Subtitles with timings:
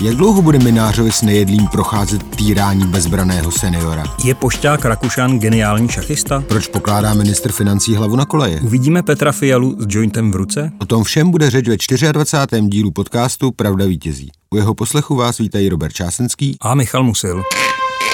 [0.00, 4.04] Jak dlouho bude Minářovi s nejedlým procházet týrání bezbraného seniora?
[4.24, 6.44] Je pošťák Rakušan geniální šachista?
[6.48, 8.60] Proč pokládá ministr financí hlavu na koleje?
[8.60, 10.72] Uvidíme Petra Fialu s jointem v ruce?
[10.80, 12.62] O tom všem bude řeč ve 24.
[12.68, 14.30] dílu podcastu Pravda vítězí.
[14.54, 17.42] U jeho poslechu vás vítají Robert Čásenský a Michal Musil.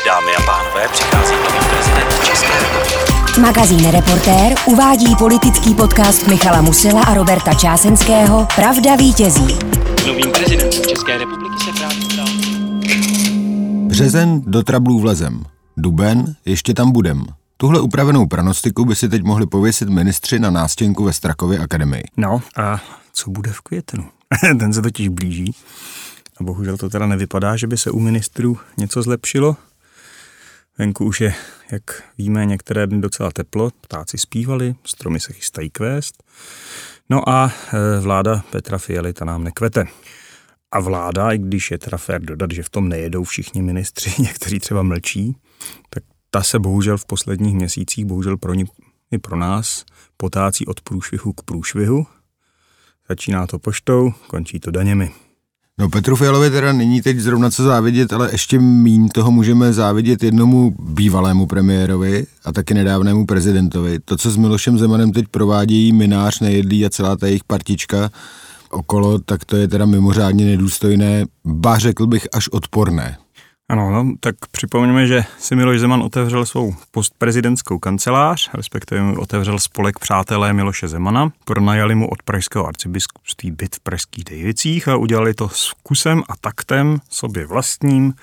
[0.06, 3.40] Dámy a pánové, přichází nový prezident České republiky.
[3.40, 9.58] Magazín Reportér uvádí politický podcast Michala Musila a Roberta Čásenského Pravda vítězí.
[10.06, 12.26] Novým prezidentem České republiky se právě stal.
[13.86, 15.44] Březen do trablů vlezem.
[15.76, 17.24] Duben ještě tam budem.
[17.56, 22.02] Tuhle upravenou pranostiku by si teď mohli pověsit ministři na nástěnku ve Strakově akademii.
[22.16, 24.08] No a co bude v květnu?
[24.58, 25.54] Ten se totiž blíží.
[26.40, 29.56] A bohužel to teda nevypadá, že by se u ministrů něco zlepšilo.
[30.78, 31.34] Venku už je,
[31.70, 31.82] jak
[32.18, 36.22] víme, některé dny docela teplo, ptáci zpívali, stromy se chystají kvést.
[37.10, 39.84] No a e, vláda Petra Fialy ta nám nekvete.
[40.70, 44.58] A vláda, i když je teda fér dodat, že v tom nejedou všichni ministři, někteří
[44.58, 45.36] třeba mlčí,
[45.90, 48.64] tak ta se bohužel v posledních měsících, bohužel pro ní
[49.10, 49.84] i pro nás,
[50.16, 52.06] potácí od průšvihu k průšvihu.
[53.08, 55.12] Začíná to poštou, končí to daněmi.
[55.80, 60.22] No Petru Fialovi teda není teď zrovna co závidět, ale ještě mín toho můžeme závidět
[60.22, 63.98] jednomu bývalému premiérovi a taky nedávnému prezidentovi.
[64.04, 68.10] To, co s Milošem Zemanem teď provádějí Minář, Nejedlí a celá ta jejich partička
[68.70, 73.16] okolo, tak to je teda mimořádně nedůstojné, ba řekl bych až odporné.
[73.72, 79.98] Ano, no, tak připomeňme, že si Miloš Zeman otevřel svou postprezidentskou kancelář, respektive otevřel spolek
[79.98, 81.32] Přátelé Miloše Zemana.
[81.44, 86.32] Pronajali mu od pražského arcibiskupství byt v pražských Dejvicích a udělali to s kusem a
[86.40, 88.14] taktem sobě vlastním,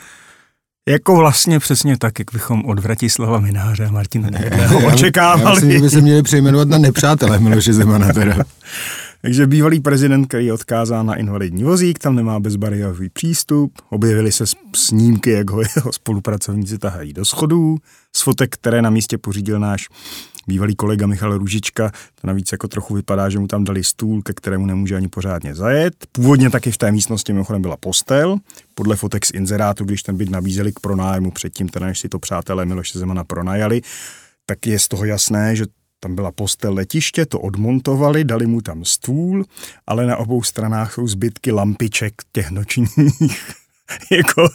[0.89, 5.44] jako vlastně přesně tak, jak bychom od Vratislava Mináře a Martina Nejedlého očekávali.
[5.44, 8.36] Já myslím, že by se měli přejmenovat na nepřátelé Miloše Zemana teda.
[9.22, 13.81] Takže bývalý prezident, který je odkázán na invalidní vozík, tam nemá bezbariérový přístup.
[13.89, 14.44] Objevily se
[14.75, 17.78] snímky, jak ho jeho spolupracovníci tahají do schodů.
[18.16, 19.88] Z fotek, které na místě pořídil náš
[20.47, 21.91] bývalý kolega Michal Růžička,
[22.22, 25.56] to navíc jako trochu vypadá, že mu tam dali stůl, ke kterému nemůže ani pořádně
[25.56, 25.94] zajet.
[26.12, 28.38] Původně taky v té místnosti mimochodem byla postel.
[28.75, 32.19] Podle fotek z inzerátu, když ten byt nabízeli k pronájmu předtím, teda než si to
[32.19, 33.81] přátelé Miloše Zemana pronajali,
[34.46, 35.66] tak je z toho jasné, že
[36.00, 39.46] tam byla postel letiště, to odmontovali, dali mu tam stůl,
[39.88, 42.90] ale na obou stranách jsou zbytky lampiček těch nočních.
[44.12, 44.48] jako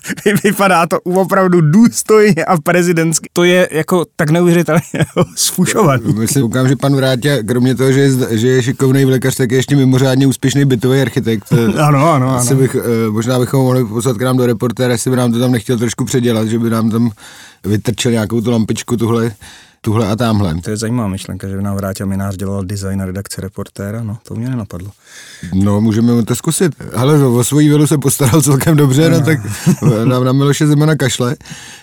[0.44, 3.28] vypadá to opravdu důstojně a prezidentsky.
[3.32, 4.82] To je jako tak neuvěřitelně
[5.36, 6.14] sfušovaný.
[6.14, 9.58] Myslím, koukám, že pan Vrátě, kromě toho, že je, že je šikovný lékař, tak je
[9.58, 11.52] ještě mimořádně úspěšný bytový architekt.
[11.78, 12.56] ano, ano, ano.
[12.56, 15.52] Bych, eh, možná bychom mohli poslat k nám do reportéra, jestli by nám to tam
[15.52, 17.10] nechtěl trošku předělat, že by nám tam
[17.64, 19.34] vytrčil nějakou tu lampičku tuhle
[19.84, 20.54] tuhle a tamhle.
[20.54, 24.18] To je zajímavá myšlenka, že by nám vrátil Minář dělal design a redakce reportéra, no
[24.22, 24.90] to mě nenapadlo.
[25.54, 26.72] No, můžeme to zkusit.
[26.96, 29.38] Ale o svoji vilu se postaral celkem dobře, no, no tak
[30.04, 31.36] na, na Miloše Zemana kašle.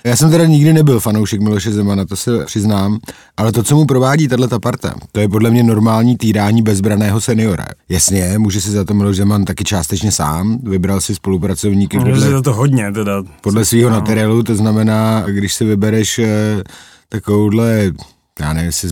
[0.03, 2.99] Já jsem teda nikdy nebyl fanoušek Miloše Zemana, to se přiznám,
[3.37, 7.65] ale to, co mu provádí tato parta, to je podle mě normální týrání bezbraného seniora.
[7.89, 11.97] Jasně, může si za to Miloš Zeman taky částečně sám, vybral si spolupracovníky.
[11.97, 13.23] No, podle, za to hodně teda.
[13.41, 13.95] Podle svého no.
[13.95, 16.63] materiálu, to znamená, když si vybereš eh,
[17.11, 17.91] takovouhle
[18.39, 18.91] já nevím, jestli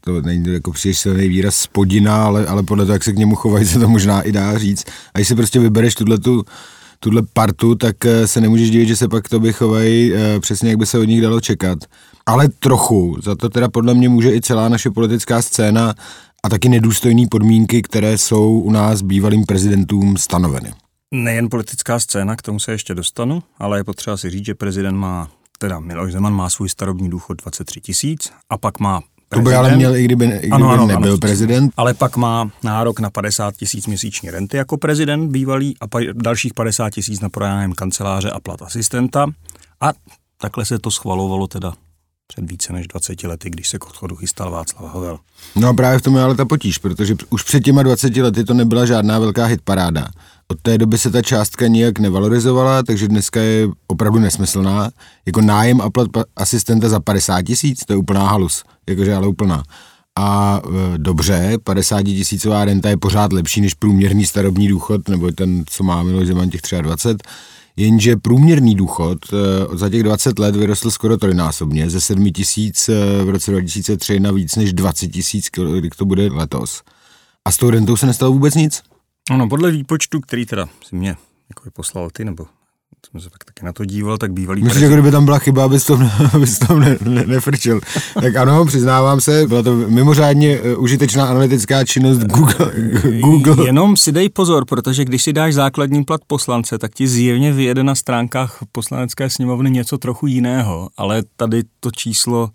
[0.00, 3.34] to není jako příliš silný výraz spodina, ale, ale podle toho, jak se k němu
[3.34, 4.84] chovají, se to možná i dá říct.
[5.14, 6.44] A když si prostě vybereš tuhle tu
[7.00, 10.78] tuhle partu, tak eh, se nemůžeš divit, že se pak to chovají e, přesně, jak
[10.78, 11.78] by se od nich dalo čekat.
[12.26, 15.94] Ale trochu, za to teda podle mě může i celá naše politická scéna
[16.42, 20.72] a taky nedůstojné podmínky, které jsou u nás bývalým prezidentům stanoveny.
[21.14, 24.96] Nejen politická scéna, k tomu se ještě dostanu, ale je potřeba si říct, že prezident
[24.96, 29.44] má teda Miloš Zeman má svůj starobní důchod 23 tisíc a pak má Prezident.
[29.44, 31.72] To by ale měl, i kdyby, i kdyby ano, ano, nebyl ano, prezident.
[31.76, 36.54] Ale pak má nárok na 50 tisíc měsíční renty jako prezident bývalý a pa, dalších
[36.54, 39.26] 50 tisíc na pronájem kanceláře a plat asistenta.
[39.80, 39.92] A
[40.40, 41.72] takhle se to schvalovalo teda
[42.32, 45.18] před více než 20 lety, když se k odchodu chystal Václav Havel.
[45.56, 48.44] No a právě v tom je ale ta potíž, protože už před těma 20 lety
[48.44, 50.08] to nebyla žádná velká hitparáda.
[50.48, 54.90] Od té doby se ta částka nijak nevalorizovala, takže dneska je opravdu nesmyslná.
[55.26, 59.62] Jako nájem a plat asistenta za 50 tisíc, to je úplná halus, jakože ale úplná.
[60.18, 60.60] A
[60.94, 65.84] e, dobře, 50 tisícová renta je pořád lepší než průměrný starobní důchod, nebo ten, co
[65.84, 67.28] má Miloš Zeman těch 23,
[67.78, 73.24] jenže průměrný důchod e, za těch 20 let vyrostl skoro trojnásobně, ze 7 tisíc e,
[73.24, 76.82] v roce 2003 na víc než 20 tisíc, kdy to bude letos.
[77.44, 78.82] A s tou rentou se nestalo vůbec nic.
[79.30, 81.16] Ano, podle výpočtu, který teda si mě
[81.48, 82.46] jako poslal ty, nebo
[83.10, 85.64] jsem se tak taky na to díval, tak bývalý Myslím, že kdyby tam byla chyba,
[85.64, 85.98] abys to,
[86.34, 87.80] abys to ne, ne, nefrčil.
[88.14, 92.72] Tak ano, přiznávám se, byla to mimořádně uh, užitečná analytická činnost Google.
[93.20, 93.66] Google.
[93.66, 97.82] Jenom si dej pozor, protože když si dáš základní plat poslance, tak ti zjevně vyjede
[97.82, 102.50] na stránkách poslanecké sněmovny něco trochu jiného, ale tady to číslo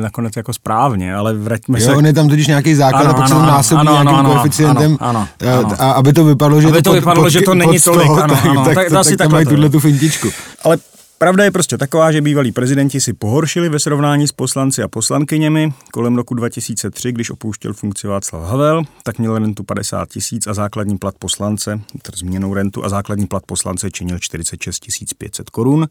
[0.00, 1.94] nakonec jako správně, ale vraťme jo, se...
[1.94, 3.92] on je tam totiž nějaký základ Ano, a pak se ano, to ano, násobí ano,
[3.92, 5.72] nějakým ano, koeficientem, ano, a- ano.
[5.78, 8.06] A, aby to vypadalo, že Aby je to pod, vypadalo, pod, že to není tolik,
[8.06, 9.54] 100, ano, tak, ano, tak, tak asi tak tam takhle mají to je.
[9.56, 10.28] tuhle tu fintičku.
[10.64, 10.78] Ale
[11.18, 15.72] pravda je prostě taková, že bývalí prezidenti si pohoršili ve srovnání s poslanci a poslankyněmi.
[15.92, 20.98] Kolem roku 2003, když opouštěl funkci Václav Havel, tak měl rentu 50 tisíc a základní
[20.98, 25.86] plat poslance, tedy zmíněnou rentu a základní plat poslance činil 46 500 korun.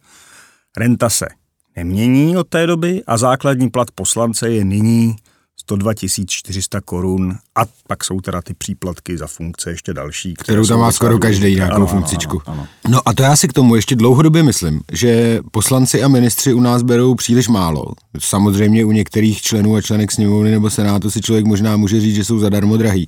[0.77, 1.25] Renta se
[1.75, 5.15] nemění od té doby a základní plat poslance je nyní
[5.59, 5.93] 102
[6.27, 10.33] 400 korun a pak jsou teda ty příplatky za funkce ještě další.
[10.33, 12.41] které kterou tam má skoro každý nějakou Ano, ano, funkcičku.
[12.45, 12.67] ano, ano.
[12.89, 16.59] No a to já si k tomu ještě dlouhodobě myslím, že poslanci a ministři u
[16.59, 17.83] nás berou příliš málo.
[18.19, 22.25] Samozřejmě u některých členů a členek sněmovny nebo senátu si člověk možná může říct, že
[22.25, 23.07] jsou zadarmo drahý.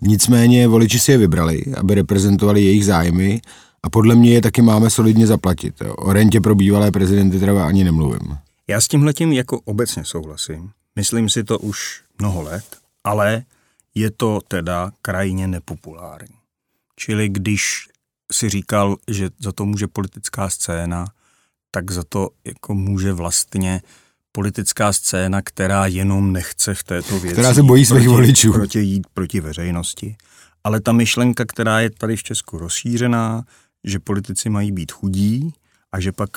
[0.00, 3.40] Nicméně voliči si je vybrali, aby reprezentovali jejich zájmy
[3.86, 5.74] a podle mě je taky máme solidně zaplatit.
[5.96, 8.38] O rentě pro bývalé prezidenty teda ani nemluvím.
[8.68, 10.70] Já s tímhletím jako obecně souhlasím.
[10.96, 12.64] Myslím si to už mnoho let,
[13.04, 13.42] ale
[13.94, 16.36] je to teda krajně nepopulární.
[16.96, 17.88] Čili když
[18.32, 21.06] si říkal, že za to může politická scéna,
[21.70, 23.82] tak za to jako může vlastně
[24.32, 28.52] politická scéna, která jenom nechce v této věci Která se bojí svých proti, voličů.
[28.52, 30.16] Proti jít proti veřejnosti.
[30.64, 33.44] Ale ta myšlenka, která je tady v Česku rozšířená,
[33.86, 35.50] že politici mají být chudí
[35.92, 36.30] a že pak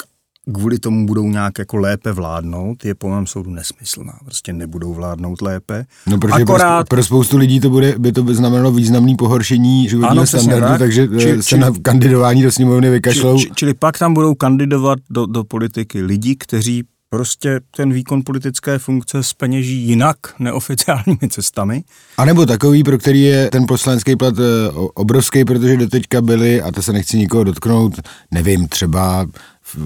[0.53, 4.13] kvůli tomu budou nějak jako lépe vládnout, je po mém soudu nesmyslná.
[4.25, 5.85] Prostě nebudou vládnout lépe.
[6.07, 10.11] No, protože Akorát, pro, pro spoustu lidí to bude, by to znamenalo významný pohoršení životního
[10.11, 10.79] Ano, standardu, tak.
[10.79, 13.39] takže Či- Či, se či- na kandidování do sněmovny vykašlou.
[13.39, 18.79] Čili, čili pak tam budou kandidovat do, do politiky lidi, kteří prostě ten výkon politické
[18.79, 21.83] funkce speněží jinak, neoficiálními cestami.
[22.17, 26.71] A nebo takový, pro který je ten poslanecký plat eh, obrovský, protože doteďka byli, a
[26.71, 27.93] to se nechci nikoho dotknout,
[28.31, 29.27] nevím, třeba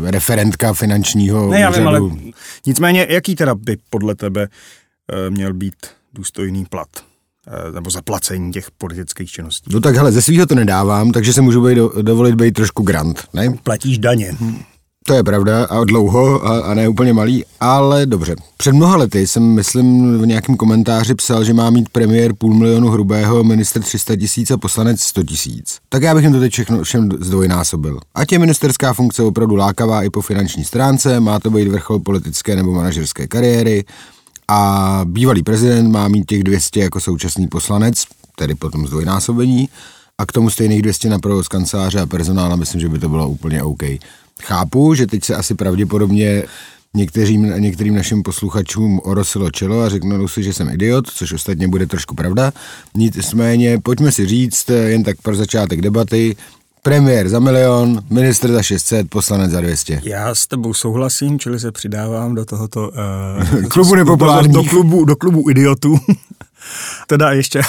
[0.03, 1.99] referentka finančního Ne, já vím, ale
[2.65, 5.75] nicméně, jaký teda by podle tebe eh, měl být
[6.13, 6.87] důstojný plat?
[7.47, 9.69] Eh, Nebo zaplacení těch politických činností?
[9.73, 12.83] No tak hele, ze svého to nedávám, takže se můžu být, do, dovolit být trošku
[12.83, 13.53] grant, ne?
[13.63, 14.37] Platíš daně.
[15.05, 18.35] To je pravda a dlouho a, a ne úplně malý, ale dobře.
[18.57, 22.89] Před mnoha lety jsem, myslím, v nějakém komentáři psal, že má mít premiér půl milionu
[22.89, 25.77] hrubého, minister 300 tisíc a poslanec 100 tisíc.
[25.89, 27.99] Tak já bych jim to teď všechno všem zdvojnásobil.
[28.15, 32.55] Ať je ministerská funkce opravdu lákavá i po finanční stránce, má to být vrchol politické
[32.55, 33.85] nebo manažerské kariéry
[34.47, 38.03] a bývalý prezident má mít těch 200 jako současný poslanec,
[38.35, 39.69] tedy potom zdvojnásobení,
[40.17, 43.29] a k tomu stejných 200 na provoz kanceláře a personála, myslím, že by to bylo
[43.29, 43.83] úplně OK.
[44.45, 46.43] Chápu, že teď se asi pravděpodobně
[46.93, 51.85] některým, některým našim posluchačům orosilo čelo a řeknou si, že jsem idiot, což ostatně bude
[51.85, 52.51] trošku pravda.
[52.95, 56.35] Nicméně pojďme si říct, jen tak pro začátek debaty,
[56.83, 60.01] premiér za milion, minister za 600, poslanec za 200.
[60.03, 64.53] Já s tebou souhlasím, čili se přidávám do tohoto uh, Klubu nepopulárních.
[64.53, 65.99] Do, do, klubu, do klubu idiotů.
[67.07, 67.61] Teda ještě,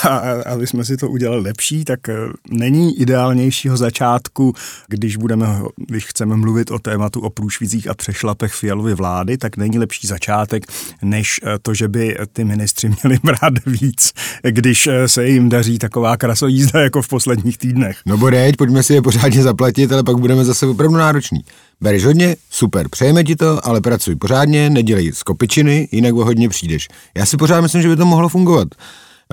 [0.46, 2.14] aby jsme si to udělali lepší, tak eh,
[2.50, 4.54] není ideálnějšího začátku,
[4.88, 5.46] když, budeme,
[5.76, 10.66] když chceme mluvit o tématu o průšvizích a přešlapech Fialovy vlády, tak není lepší začátek,
[11.02, 14.12] než eh, to, že by ty ministři měli brát víc,
[14.42, 17.98] když eh, se jim daří taková krasojízda jako v posledních týdnech.
[18.06, 21.44] No bodeď, pojďme si je pořádně zaplatit, ale pak budeme zase opravdu nároční.
[21.80, 22.36] Bereš hodně?
[22.50, 26.88] Super, přejeme ti to, ale pracuj pořádně, nedělej z kopičiny, jinak o hodně přijdeš.
[27.16, 28.68] Já si pořád myslím, že by to mohlo fungovat.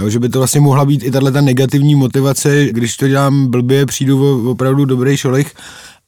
[0.01, 3.47] Jo, že by to vlastně mohla být i tahle ta negativní motivace, když to dělám
[3.47, 5.53] blbě, přijdu o opravdu dobrý šolich,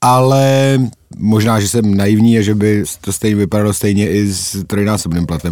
[0.02, 0.78] ale
[1.18, 5.52] možná, že jsem naivní a že by to stejně vypadalo stejně i s trojnásobným platem.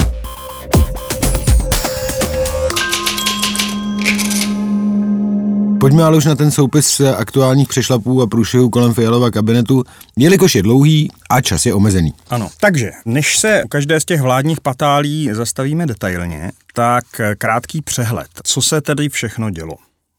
[5.81, 9.83] Pojďme ale už na ten soupis aktuálních přešlapů a průšvihů kolem Fialova kabinetu,
[10.17, 12.13] jelikož je dlouhý a čas je omezený.
[12.29, 12.50] Ano.
[12.59, 17.03] Takže, než se u každé z těch vládních patálí zastavíme detailně, tak
[17.38, 18.27] krátký přehled.
[18.43, 19.75] Co se tedy všechno dělo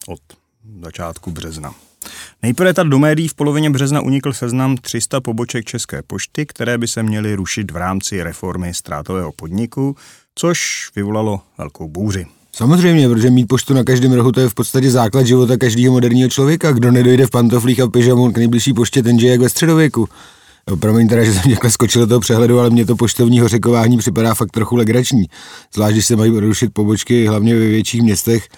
[0.09, 0.21] od
[0.85, 1.75] začátku března?
[2.43, 6.89] Nejprve tady do médií v polovině března unikl seznam 300 poboček České pošty, které by
[6.89, 9.97] se měly rušit v rámci reformy ztrátového podniku,
[10.35, 12.27] což vyvolalo velkou bouři.
[12.57, 16.29] Samozřejmě, protože mít poštu na každém rohu to je v podstatě základ života každého moderního
[16.31, 16.73] člověka.
[16.73, 20.09] Kdo nedojde v pantoflích a pyžamu k nejbližší poště, ten žije jak ve středověku.
[20.71, 23.99] Jo, Promiň teda, že jsem někde skočil do toho přehledu, ale mně to poštovní hořekování
[23.99, 25.27] připadá fakt trochu legrační.
[25.75, 28.49] Zvlášť, když se mají rušit pobočky hlavně ve větších městech,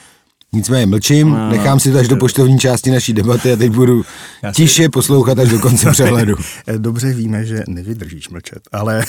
[0.52, 4.02] Nicméně mlčím, No, nechám si to až do poštovní části naší debaty a teď budu
[4.42, 6.34] Já si- tiše poslouchat až do konce přehledu.
[6.66, 9.04] Eh, Dobře víme, že nevydržíš mlčet, ale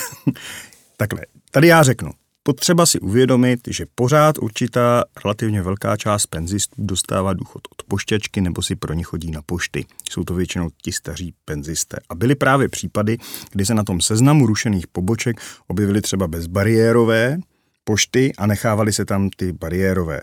[0.96, 1.20] takhle.
[1.50, 2.10] Tady já řeknu.
[2.46, 8.62] Potřeba si uvědomit, že pořád určitá relativně velká část penzistů dostává důchod od pošťačky nebo
[8.62, 9.84] si pro ně chodí na pošty.
[10.10, 11.96] Jsou to většinou ti staří penzisté.
[12.08, 13.18] A byly právě případy,
[13.50, 17.38] kdy se na tom seznamu rušených poboček objevily třeba bezbariérové
[17.84, 20.20] pošty a nechávali se tam ty bariérové.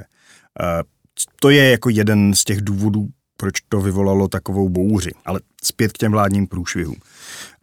[1.40, 5.12] To je jako jeden z těch důvodů, proč to vyvolalo takovou bouři.
[5.26, 6.98] Ale zpět k těm vládním průšvihům.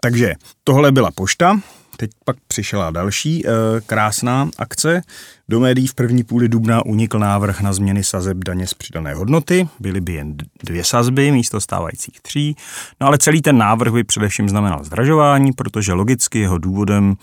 [0.03, 1.61] Takže tohle byla pošta,
[2.01, 3.51] teď pak přišla další e,
[3.87, 5.03] krásná akce.
[5.49, 9.69] Do médií v první půli dubna unikl návrh na změny sazeb daně z přidané hodnoty.
[9.81, 12.57] Byly by jen dvě sazby místo stávajících tří.
[13.01, 17.17] No ale celý ten návrh by především znamenal zdražování, protože logicky jeho důvodem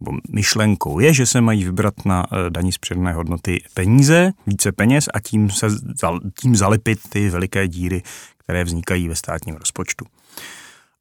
[0.00, 4.72] nebo myšlenkou je, že se mají vybrat na eh, daní z přidané hodnoty peníze, více
[4.72, 5.66] peněz a tím, se,
[6.40, 8.02] tím zalepit ty veliké díry,
[8.38, 10.04] které vznikají ve státním rozpočtu.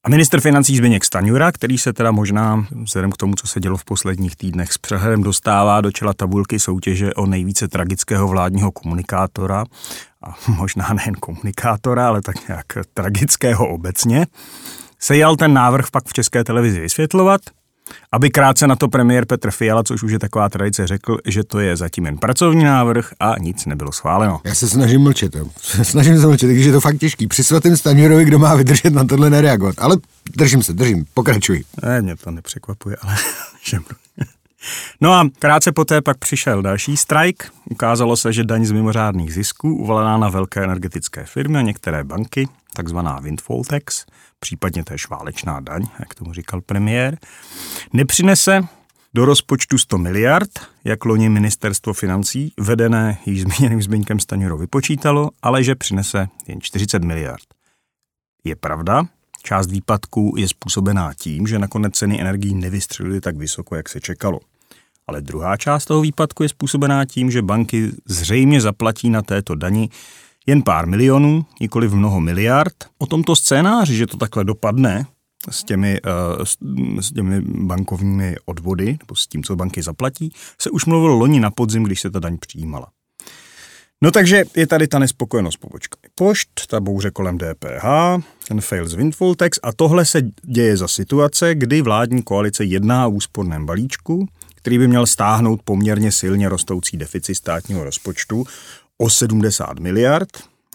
[0.04, 3.78] A minister financí Zbigněk Staňura, který se teda možná vzhledem k tomu, co se dělo
[3.78, 9.66] v posledních týdnech s přehledem dostává do čela tabulky soutěže o nejvíce tragického vládního komunikátora,
[10.24, 14.28] a možná nejen komunikátora, ale tak nějak tragického obecně,
[15.00, 17.42] se jal ten návrh pak v české televizi vysvětlovat,
[18.12, 21.60] aby krátce na to premiér Petr Fiala, což už je taková tradice, řekl, že to
[21.60, 24.42] je zatím jen pracovní návrh a nic nebylo schváleno.
[24.44, 25.46] Já se snažím mlčet, jo.
[25.84, 27.28] snažím se mlčet, takže je to fakt těžký.
[27.28, 29.76] Při svatém Staňurovi, kdo má vydržet na tohle nereagovat.
[29.78, 29.98] Ale
[30.38, 31.64] držím se, držím, pokračuj.
[31.84, 33.16] Ne, mě to nepřekvapuje, ale
[33.64, 33.78] že
[35.02, 37.52] No a krátce poté pak přišel další strajk.
[37.70, 42.48] Ukázalo se, že daň z mimořádných zisků uvalená na velké energetické firmy a některé banky,
[42.74, 44.06] takzvaná windfall tax,
[44.40, 47.18] případně též válečná daň, jak tomu říkal premiér,
[47.94, 48.62] nepřinese
[49.14, 50.50] do rozpočtu 100 miliard,
[50.84, 57.04] jak loni ministerstvo financí, vedené již zmíněným Zbyňkem Staňurou vypočítalo, ale že přinese jen 40
[57.04, 57.46] miliard.
[58.44, 59.04] Je pravda,
[59.44, 64.40] část výpadků je způsobená tím, že nakonec ceny energií nevystřelily tak vysoko, jak se čekalo.
[65.08, 69.90] Ale druhá část toho výpadku je způsobená tím, že banky zřejmě zaplatí na této dani
[70.48, 72.76] jen pár milionů, nikoli v mnoho miliard.
[72.98, 75.06] O tomto scénáři, že to takhle dopadne
[75.50, 76.00] s těmi,
[76.38, 76.44] uh,
[77.00, 81.52] s, těmi bankovními odvody, nebo s tím, co banky zaplatí, se už mluvilo loni na
[81.52, 82.88] podzim, když se ta daň přijímala.
[84.02, 87.86] No takže je tady ta nespokojenost pobočkami pošt, ta bouře kolem DPH,
[88.48, 93.08] ten fail z windfall tax a tohle se děje za situace, kdy vládní koalice jedná
[93.08, 98.46] o úsporném balíčku, který by měl stáhnout poměrně silně rostoucí deficit státního rozpočtu
[99.02, 100.30] o 70 miliard.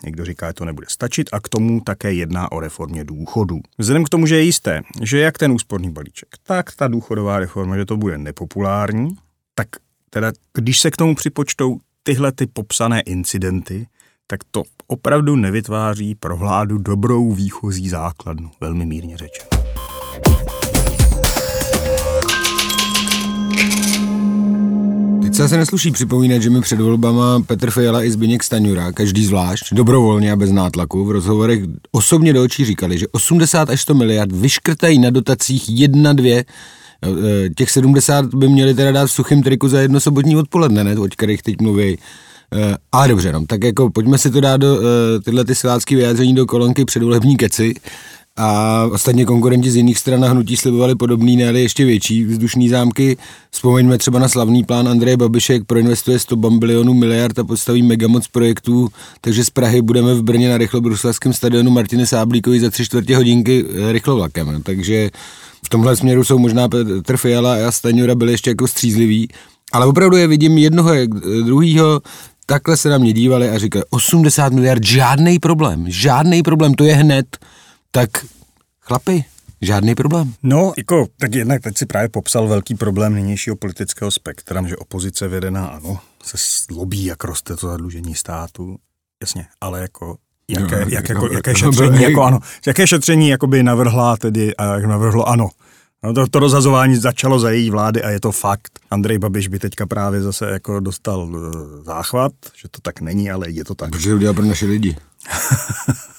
[0.04, 3.60] Někdo říká, že to nebude stačit a k tomu také jedná o reformě důchodů.
[3.78, 7.76] Vzhledem k tomu, že je jisté, že jak ten úsporný balíček, tak ta důchodová reforma,
[7.76, 9.16] že to bude nepopulární,
[9.54, 9.68] tak
[10.10, 13.86] teda když se k tomu připočtou tyhle ty popsané incidenty,
[14.26, 19.48] tak to opravdu nevytváří pro vládu dobrou výchozí základnu, velmi mírně řečeno.
[25.36, 29.74] Teď se nesluší připomínat, že mi před volbama Petr Fiala i Zbyněk Staňura, každý zvlášť,
[29.74, 31.60] dobrovolně a bez nátlaku, v rozhovorech
[31.92, 36.44] osobně do očí říkali, že 80 až 100 miliard vyškrtají na dotacích jedna, dvě,
[37.04, 40.98] Eh, těch 70 by měli teda dát v suchém triku za jedno sobotní odpoledne, ne,
[40.98, 41.98] o kterých teď mluví.
[42.54, 44.78] Uh, ale dobře, no, tak jako pojďme si to dát do
[45.24, 47.74] tyhle ty silácké vyjádření do kolonky předvolební keci.
[48.36, 53.16] A ostatně konkurenti z jiných stran hnutí slibovali podobný, ne ještě větší vzdušní zámky.
[53.50, 58.88] Vzpomeňme třeba na slavný plán Andreje Babišek, proinvestuje 100 bambilionů miliard a postaví megamoc projektů,
[59.20, 63.64] takže z Prahy budeme v Brně na rychlobruslaském stadionu Martiny Sáblíkovi za tři čtvrtě hodinky
[63.92, 64.62] rychlovlakem.
[64.62, 65.10] Takže
[65.66, 69.28] v tomhle směru jsou možná Petr Fiala a Staňura byli ještě jako střízliví,
[69.72, 71.10] ale opravdu je vidím jednoho jak
[71.44, 72.02] druhýho,
[72.46, 76.94] takhle se na mě dívali a říkali, 80 miliard, žádný problém, žádný problém, to je
[76.94, 77.26] hned,
[77.94, 78.10] tak
[78.80, 79.24] chlapi,
[79.60, 80.34] žádný problém.
[80.42, 85.28] No, jako, tak jednak teď si právě popsal velký problém nynějšího politického spektra, že opozice
[85.28, 88.76] vedená, ano, se slobí, jak roste to zadlužení státu,
[89.22, 90.16] jasně, ale jako
[90.48, 94.84] Jaké, no, jak, jako, jaké šetření, jako ano, jaké šetření jakoby navrhla tedy a jak
[94.84, 95.48] navrhlo ano.
[96.02, 98.78] No to, to rozhazování začalo za její vlády a je to fakt.
[98.90, 103.50] Andrej Babiš by teďka právě zase jako dostal uh, záchvat, že to tak není, ale
[103.50, 103.90] je to tak.
[103.90, 104.96] Protože to udělal pro naše lidi.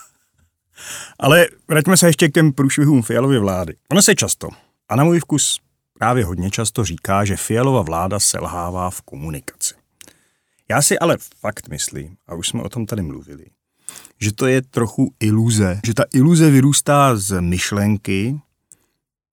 [1.20, 3.76] ale vraťme se ještě k těm průšvihům Fialovy vlády.
[3.92, 4.50] Ono se často,
[4.90, 5.60] a na můj vkus
[6.00, 9.74] právě hodně často říká, že Fialova vláda selhává v komunikaci.
[10.70, 13.46] Já si ale fakt myslím, a už jsme o tom tady mluvili,
[14.22, 18.40] že to je trochu iluze, že ta iluze vyrůstá z myšlenky,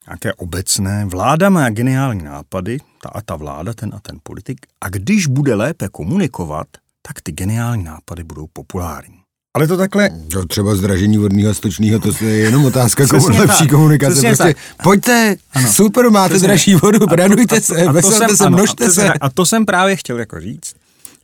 [0.07, 1.05] nějaké obecné.
[1.05, 5.55] Vláda má geniální nápady, ta a ta vláda, ten a ten politik, a když bude
[5.55, 6.67] lépe komunikovat,
[7.03, 9.22] tak ty geniální nápady budou populární.
[9.55, 10.11] Ale to takhle...
[10.31, 13.71] To třeba zdražení vodního a stočného, to je jenom otázka komu, Přesně lepší tak.
[13.71, 14.13] komunikace.
[14.13, 14.83] Přesně Prostě, tak.
[14.85, 15.73] pojďte, Ano.
[15.73, 16.49] super, máte Přesně.
[16.49, 19.01] dražší vodu, radujte se, to veselte jsem- se, ano, množte a to se.
[19.01, 20.75] jsem- A to jsem právě chtěl jako říct,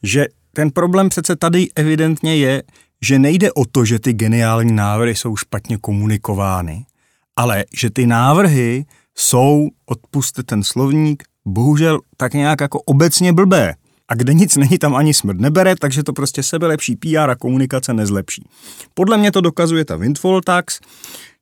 [0.02, 2.62] že ten problém přece tady evidentně je,
[3.02, 6.84] že nejde o to, že ty geniální návrhy jsou špatně komunikovány,
[7.36, 8.84] ale že ty návrhy
[9.18, 13.74] jsou, odpuste ten slovník, bohužel tak nějak jako obecně blbé.
[14.08, 17.94] A kde nic není, tam ani smrt nebere, takže to prostě sebelepší PR a komunikace
[17.94, 18.48] nezlepší.
[18.94, 20.80] Podle mě to dokazuje ta windfall tax.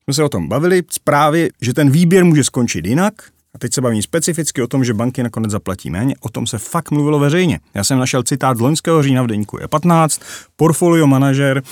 [0.05, 3.15] Jsme se o tom bavili, zprávy, že ten výběr může skončit jinak,
[3.55, 6.15] a teď se bavím specificky o tom, že banky nakonec zaplatí méně.
[6.21, 7.61] O tom se fakt mluvilo veřejně.
[7.75, 10.23] Já jsem našel citát z loňského října v deníku E15.
[10.57, 11.63] Portfolio manažer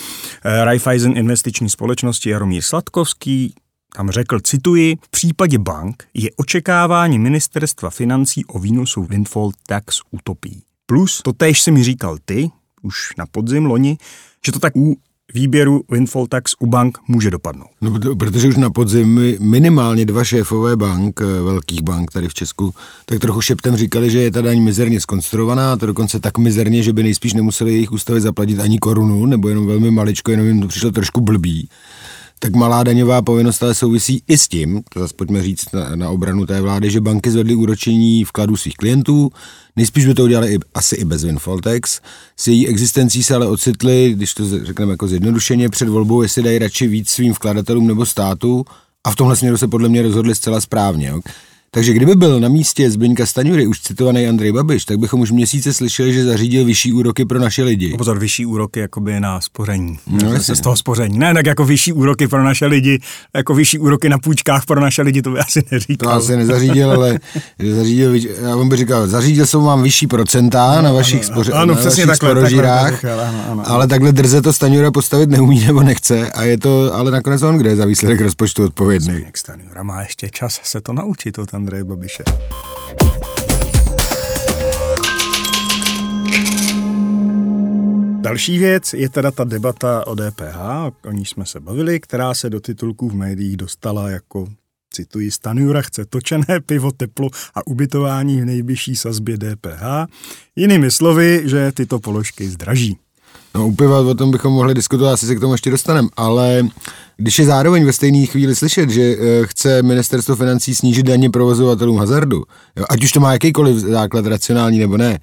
[0.45, 3.55] eh, Raiffeisen investiční společnosti Jaromír Sladkovský
[3.97, 10.63] tam řekl, cituji, v případě bank je očekávání ministerstva financí o výnosu windfall tax utopí.
[10.87, 12.51] Plus, to též si mi říkal ty,
[12.83, 13.99] už na podzim loni,
[14.47, 14.97] že to tak u
[15.35, 17.69] výběru windfall tax u bank může dopadnout.
[17.81, 22.35] No, proto- protože už na podzim minimálně dva šéfové bank, eh, velkých bank tady v
[22.35, 22.75] Česku,
[23.07, 26.83] tak trochu šeptem říkali, že je ta daň mizerně skonstruovaná, a to dokonce tak mizerně,
[26.83, 30.61] že by nejspíš nemuseli jejich ústavy zaplatit ani korunu, nebo jenom velmi maličko, jenom jim
[30.61, 31.69] to přišlo trošku blbý.
[32.45, 36.11] Tak malá daňová povinnost ale souvisí i s tím, to zase pojďme říct na, na
[36.11, 39.31] obranu té vlády, že banky zvedly úročení vkladů svých klientů,
[39.77, 42.01] nejspíš by to udělali i, asi i bez windfall tax.
[42.37, 46.59] S její existencí se ale ocitli, když to řekneme jako zjednodušeně, před volbou, jestli dají
[46.59, 48.65] radši víc svým vkladatelům nebo státu
[49.05, 51.09] a v tomhle směru se podle mě rozhodli zcela správně.
[51.09, 51.21] Jo.
[51.75, 55.73] Takže kdyby byl na místě Zbyňka Staňury už citovaný Andrej Babiš, tak bychom už měsíce
[55.73, 57.95] slyšeli, že zařídil vyšší úroky pro naše lidi.
[57.99, 59.99] Pozor, vyšší úroky jakoby na spoření.
[60.07, 61.19] No, No, z toho spoření.
[61.19, 63.01] Ne, tak jako vyšší úroky pro naše lidi,
[63.35, 66.13] jako vyšší úroky na půjčkách pro naše lidi, to by asi To neříkal.
[66.13, 67.19] asi nezařídil, ale
[67.75, 71.81] zařídil, já on by říkal, zařídil jsem vám vyšší procenta na vašich, spoře, ano, na
[71.81, 73.63] přesně vašich takhle, takhle sporožírách, to říkal, ano, ano.
[73.67, 77.57] ale takhle drze to Staňura postavit neumí nebo nechce a je to, ale nakonec on,
[77.57, 79.13] kde je za výsledek rozpočtu odpovědný.
[79.15, 82.25] Zbyněk Stanjura má ještě čas se to naučit od Andreje Babiše.
[88.21, 90.59] Další věc je teda ta debata o DPH,
[91.05, 94.49] o níž jsme se bavili, která se do titulků v médiích dostala jako
[94.95, 99.83] cituji, Stanjura chce točené pivo, teplo a ubytování v nejvyšší sazbě DPH.
[100.57, 102.99] Jinými slovy, že tyto položky zdraží.
[103.55, 106.63] No u piva o tom bychom mohli diskutovat, asi se k tomu ještě dostaneme, ale
[107.17, 111.99] když je zároveň ve stejné chvíli slyšet, že eh, chce ministerstvo financí snížit daně provozovatelům
[111.99, 112.43] hazardu,
[112.77, 115.19] jo, ať už to má jakýkoliv základ racionální nebo ne,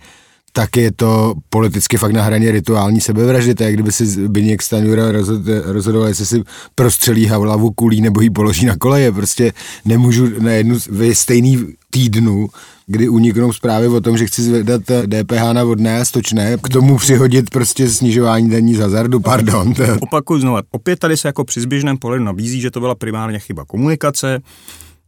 [0.54, 5.12] tak je to politicky fakt na hraně rituální sebevraždy, to je, kdyby si Zbyněk Stanjura
[5.12, 6.44] rozhod, rozhodoval, jestli si
[6.76, 9.12] prostřelí hlavu kulí nebo ji položí na koleje.
[9.12, 9.54] Prostě
[9.86, 12.48] nemůžu na jednu ve stejný týdnu,
[12.88, 16.98] kdy uniknou zprávy o tom, že chci zvedat DPH na vodné a stočné, k tomu
[16.98, 19.74] přihodit prostě snižování daní z hazardu, pardon.
[20.00, 23.66] Opakuju znovu, opět tady se jako při zběžném pohledu nabízí, že to byla primárně chyba
[23.66, 24.42] komunikace,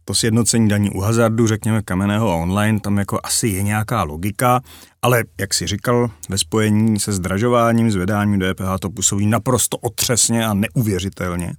[0.04, 4.60] to sjednocení daní u hazardu, řekněme kamenného a online, tam jako asi je nějaká logika,
[5.02, 10.54] ale jak si říkal, ve spojení se zdražováním, zvedáním DPH to působí naprosto otřesně a
[10.54, 11.52] neuvěřitelně.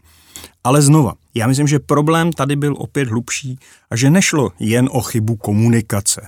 [0.66, 5.02] Ale znova, já myslím, že problém tady byl opět hlubší a že nešlo jen o
[5.02, 6.22] chybu komunikace.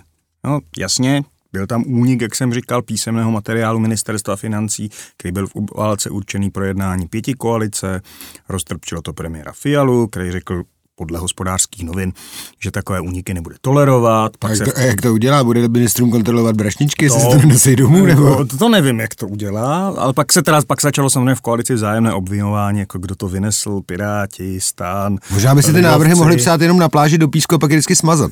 [0.43, 1.23] No, jasně,
[1.53, 6.49] byl tam únik, jak jsem říkal, písemného materiálu ministerstva financí, který byl v obálce určený
[6.49, 8.01] pro jednání pěti koalice.
[8.49, 10.63] Roztrpčilo to premiéra Fialu, který řekl
[10.97, 12.13] podle hospodářských novin,
[12.59, 14.37] že takové úniky nebude tolerovat.
[14.37, 15.43] Pak jak, se to, a jak to udělá?
[15.43, 17.31] Bude ministrům kontrolovat brašničky, jestli No.
[17.31, 18.05] se to nesejí domů?
[18.05, 18.35] Nebo?
[18.35, 21.41] to, to, to nevím, jak to udělá, ale pak se teda pak začalo samozřejmě v
[21.41, 25.17] koalici vzájemné obvinování, jako kdo to vynesl, Piráti, Stán.
[25.31, 27.77] Možná by si ty návrhy mohli psát jenom na pláži do písku a pak je
[27.77, 28.31] vždycky smazat.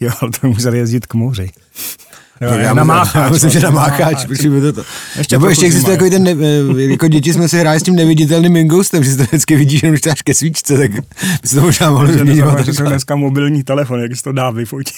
[0.00, 1.50] Jo, ale to museli jezdit k moři.
[2.42, 4.82] Jo, já myslím- namácháč, já myslím, že namácháč, protože by to to.
[5.18, 6.36] Ještě Nebo ještě existuje takový ten, ne,
[6.76, 9.98] jako děti jsme si hráli s tím neviditelným mingoustem, že si to vždycky vidíš, jenom
[10.06, 10.90] dáš ke svíčce, tak
[11.42, 14.50] by se to možná mohlo to, že jsou dneska mobilní telefon, jak se to dá
[14.50, 14.94] vyfotit.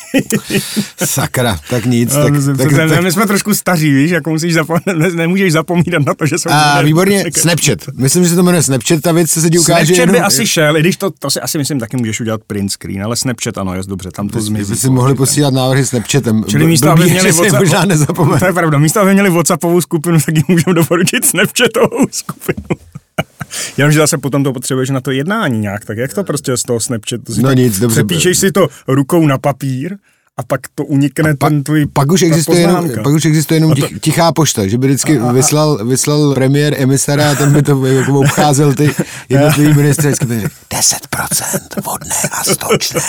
[1.04, 2.12] Sakra, tak nic.
[2.12, 5.52] Tak, Tak, tak, tak, tak, my jsme trošku staří, víš, jako musíš zapom- ne, nemůžeš
[5.52, 6.50] zapomínat na to, že jsou...
[6.50, 7.78] a výborně, Snapchat.
[7.94, 10.76] Myslím, že se to jmenuje Snapchat, ta věc se ti ukáže Snapchat by asi šel,
[10.76, 13.74] i když to, to si asi myslím taky můžeš udělat print screen, ale Snapchat ano,
[13.74, 14.76] je dobře, tam to zmizí.
[14.76, 16.44] si mohli posílat návrhy Snapchatem.
[16.48, 18.38] Čili místo, aby je, měli že WhatsApp, možná nezapomenu.
[18.38, 22.81] To je pravda, místo, aby měli WhatsAppovou skupinu, tak jim můžeme doporučit Snapchatovou skupinu.
[23.77, 26.81] Jenomže zase potom to potřebuješ na to jednání nějak, tak jak to prostě z toho
[26.81, 27.33] Snapchatu?
[27.37, 27.94] No to- nic, dobře.
[27.94, 29.97] Přepíšeš si to rukou na papír
[30.37, 33.75] a pak to unikne pak, ten tvůj pak už existuje jenom, pak už existuje jenom
[33.75, 38.20] tich, tichá pošta, že by vždycky vyslal, vyslal premiér emisara a ten by to jako
[38.20, 38.90] obcházel ty
[39.29, 40.09] jednotlivý ministry.
[40.09, 43.01] vždycky by řekl, 10% vodné a stočné.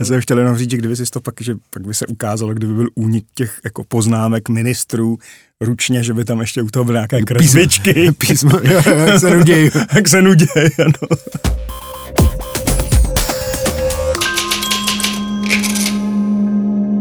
[0.00, 2.54] Já jsem chtěl jenom říct, že kdyby si to pak, že pak by se ukázalo,
[2.54, 5.18] kdyby byl únik těch jako poznámek ministrů
[5.60, 8.12] ručně, že by tam ještě u toho byly nějaké kresbičky.
[8.18, 9.70] Písmo, jo, jo, jak se nudějí.
[9.94, 11.18] jak se nudějí, ano.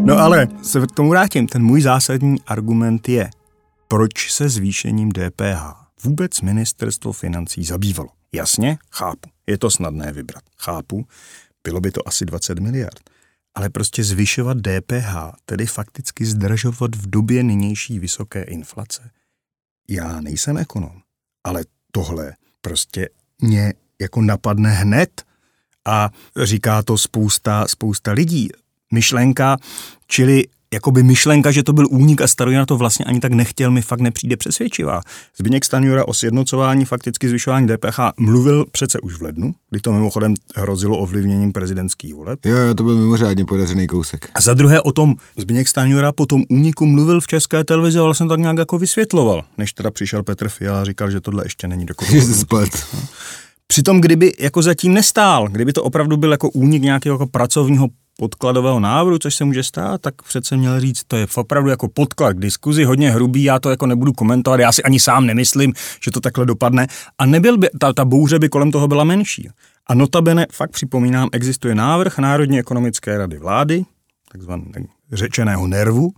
[0.06, 1.48] No ale se k tomu vrátím.
[1.48, 3.30] Ten můj zásadní argument je,
[3.88, 8.10] proč se zvýšením DPH vůbec ministerstvo financí zabývalo.
[8.34, 9.30] Jasně, chápu.
[9.48, 10.44] Je to snadné vybrat.
[10.58, 11.06] Chápu.
[11.64, 13.10] Bylo by to asi 20 miliard.
[13.56, 19.12] Ale prostě zvyšovat DPH, tedy fakticky zdržovat v době nynější vysoké inflace.
[19.90, 21.02] Já nejsem ekonom,
[21.44, 23.10] ale tohle prostě
[23.42, 25.22] mě jako napadne hned
[25.86, 26.10] a
[26.44, 28.50] říká to spousta, spousta lidí.
[28.94, 29.58] Myšlenka,
[30.08, 33.82] čili jakoby myšlenka, že to byl únik a Starojina to vlastně ani tak nechtěl, mi
[33.82, 35.02] fakt nepřijde přesvědčivá.
[35.38, 40.34] Zbigněk Stanjura o sjednocování fakticky zvyšování DPH mluvil přece už v lednu, kdy to mimochodem
[40.56, 42.46] hrozilo ovlivněním prezidentských voleb.
[42.46, 44.30] Jo, jo, to byl mimořádně podařený kousek.
[44.34, 48.16] A za druhé o tom Zbigněk Stanjura po tom úniku mluvil v české televizi, ale
[48.16, 51.68] jsem tak nějak jako vysvětloval, než teda přišel Petr Fiala a říkal, že tohle ještě
[51.68, 51.86] není
[52.34, 52.70] splet.
[53.68, 57.88] Přitom, kdyby jako zatím nestál, kdyby to opravdu byl jako únik nějakého jako pracovního
[58.22, 62.34] podkladového návrhu, což se může stát, tak přece měl říct, to je opravdu jako podklad
[62.34, 66.12] k diskuzi, hodně hrubý, já to jako nebudu komentovat, já si ani sám nemyslím, že
[66.12, 66.88] to takhle dopadne.
[67.18, 69.50] A nebyl by, ta, ta bouře by kolem toho byla menší.
[69.88, 73.84] A notabene, fakt připomínám, existuje návrh Národní ekonomické rady vlády,
[74.32, 74.66] takzvaný
[75.12, 76.12] řečeného nervu,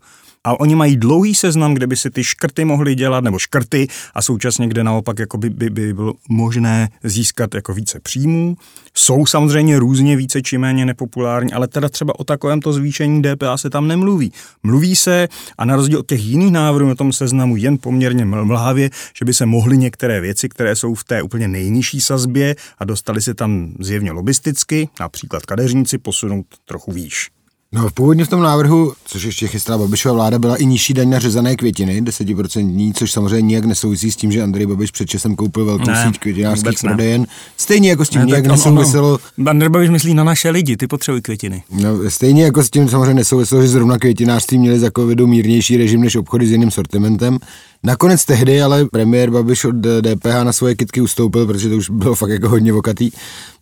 [0.44, 4.22] a oni mají dlouhý seznam, kde by si ty škrty mohly dělat, nebo škrty, a
[4.22, 8.58] současně, kde naopak jako by, by, by bylo možné získat jako více příjmů.
[8.94, 13.70] Jsou samozřejmě různě více či méně nepopulární, ale teda třeba o takovémto zvýšení DPH se
[13.70, 14.32] tam nemluví.
[14.64, 15.28] Mluví se,
[15.58, 19.34] a na rozdíl od těch jiných návrhů na tom seznamu jen poměrně mlhavě, že by
[19.34, 23.74] se mohly některé věci, které jsou v té úplně nejnižší sazbě a dostali se tam
[23.80, 27.33] zjevně lobisticky, například kadeřníci, posunout trochu výš.
[27.74, 31.20] No, původně v tom návrhu, což ještě chystala Babišova vláda, byla i nižší daň na
[31.20, 35.66] řezané květiny, 10%, což samozřejmě nijak nesouvisí s tím, že Andrej Babiš před časem koupil
[35.66, 37.26] velkou ne, síť květinářských prodejen.
[37.58, 39.20] Stejně jako s tím ne, nijak nesouviselo.
[39.48, 41.64] Andrej Babiš myslí na naše lidi, ty potřebují květiny.
[41.72, 46.02] No, stejně jako s tím samozřejmě nesouviselo, že zrovna květinářství měli za covidu mírnější režim
[46.02, 47.38] než obchody s jiným sortimentem.
[47.84, 52.16] Nakonec tehdy ale premiér Babiš od DPH na svoje kitky ustoupil, protože to už bylo
[52.16, 53.12] fakt jako hodně vokatý.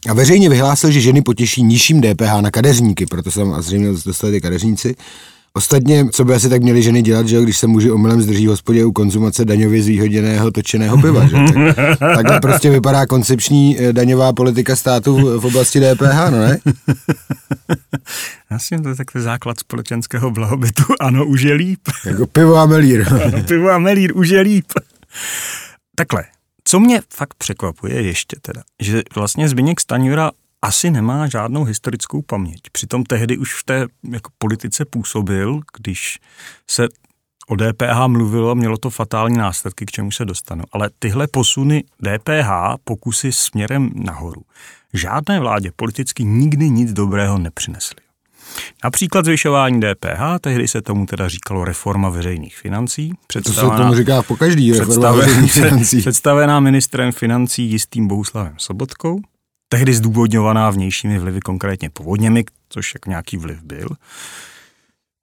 [0.10, 4.34] A veřejně vyhlásil, že ženy potěší nižším DPH na kadeřníky, proto se tam zřejmě dostali
[4.34, 4.96] ty kadeřníci.
[5.54, 8.50] Ostatně, co by asi tak měli ženy dělat, že když se muži omylem zdrží v
[8.50, 11.36] hospodě u konzumace daňově zvýhodněného točeného piva, že?
[11.76, 16.58] Tak, takhle prostě vypadá koncepční eh, daňová politika státu v oblasti DPH, no ne?
[18.52, 20.84] Jasně, to je takový základ společenského blahobytu.
[21.00, 21.80] Ano, už je líp.
[22.06, 23.06] Jako pivo a melír.
[23.26, 24.66] ano, pivo a melír, už je líp.
[25.96, 26.24] Takhle,
[26.64, 30.32] co mě fakt překvapuje ještě teda, že vlastně Zbigněk Staňura
[30.62, 32.62] asi nemá žádnou historickou paměť.
[32.72, 36.20] Přitom tehdy už v té jako politice působil, když
[36.70, 36.88] se
[37.48, 40.64] o DPH mluvilo a mělo to fatální následky, k čemu se dostanu.
[40.72, 42.50] Ale tyhle posuny DPH,
[42.84, 44.42] pokusy směrem nahoru,
[44.94, 48.02] žádné vládě politicky nikdy nic dobrého nepřinesly.
[48.84, 53.14] Například zvyšování DPH, tehdy se tomu teda říkalo reforma veřejných financí.
[53.44, 56.00] To se tomu říká po každý reforma veřejných financí.
[56.00, 59.22] Představená ministrem financí jistým Bohuslavem Sobotkou,
[59.74, 63.88] tehdy zdůvodňovaná vnějšími vlivy, konkrétně povodněmi, což jako nějaký vliv byl.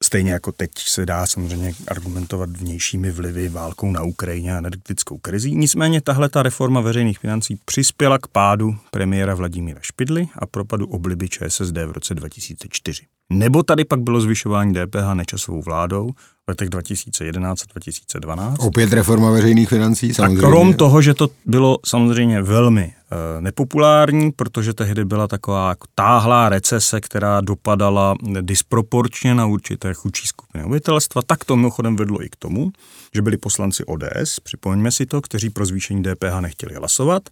[0.04, 5.56] Stejně jako teď se dá samozřejmě argumentovat vnějšími vlivy, válkou na Ukrajině a energetickou krizí.
[5.56, 11.28] Nicméně tahle ta reforma veřejných financí přispěla k pádu premiéra Vladimíra Špidly a propadu obliby
[11.28, 13.02] ČSSD v roce 2004.
[13.32, 16.10] Nebo tady pak bylo zvyšování DPH nečasovou vládou
[16.46, 18.58] v letech 2011 a 2012.
[18.58, 20.46] Opět reforma veřejných financí, samozřejmě.
[20.46, 25.86] A krom toho, že to bylo samozřejmě velmi e, nepopulární, protože tehdy byla taková jako
[25.94, 32.28] táhlá recese, která dopadala disproporčně na určité chudší skupiny obyvatelstva, tak to mimochodem vedlo i
[32.28, 32.70] k tomu,
[33.14, 37.22] že byli poslanci ODS, připomeňme si to, kteří pro zvýšení DPH nechtěli hlasovat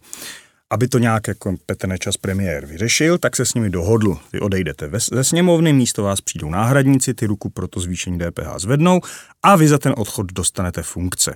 [0.70, 4.18] aby to nějak jako Petr Nečas premiér vyřešil, tak se s nimi dohodl.
[4.32, 9.00] Vy odejdete ze sněmovny, místo vás přijdou náhradníci, ty ruku pro to zvýšení DPH zvednou
[9.42, 11.34] a vy za ten odchod dostanete funkce.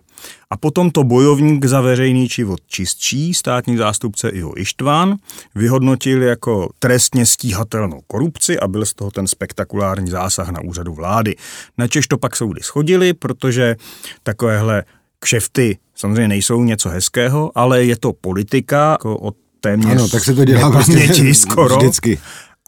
[0.51, 5.17] A potom to bojovník za veřejný život čistší, státní zástupce Iho Ištván,
[5.55, 11.37] vyhodnotil jako trestně stíhatelnou korupci a byl z toho ten spektakulární zásah na úřadu vlády.
[11.79, 13.77] Načež to pak soudy schodili, protože
[14.23, 14.85] takovéhle
[15.21, 20.35] kšefty samozřejmě nejsou něco hezkého, ale je to politika jako od téměř ano, tak se
[20.35, 21.77] to dělá prostě skoro.
[21.77, 22.19] Vždycky.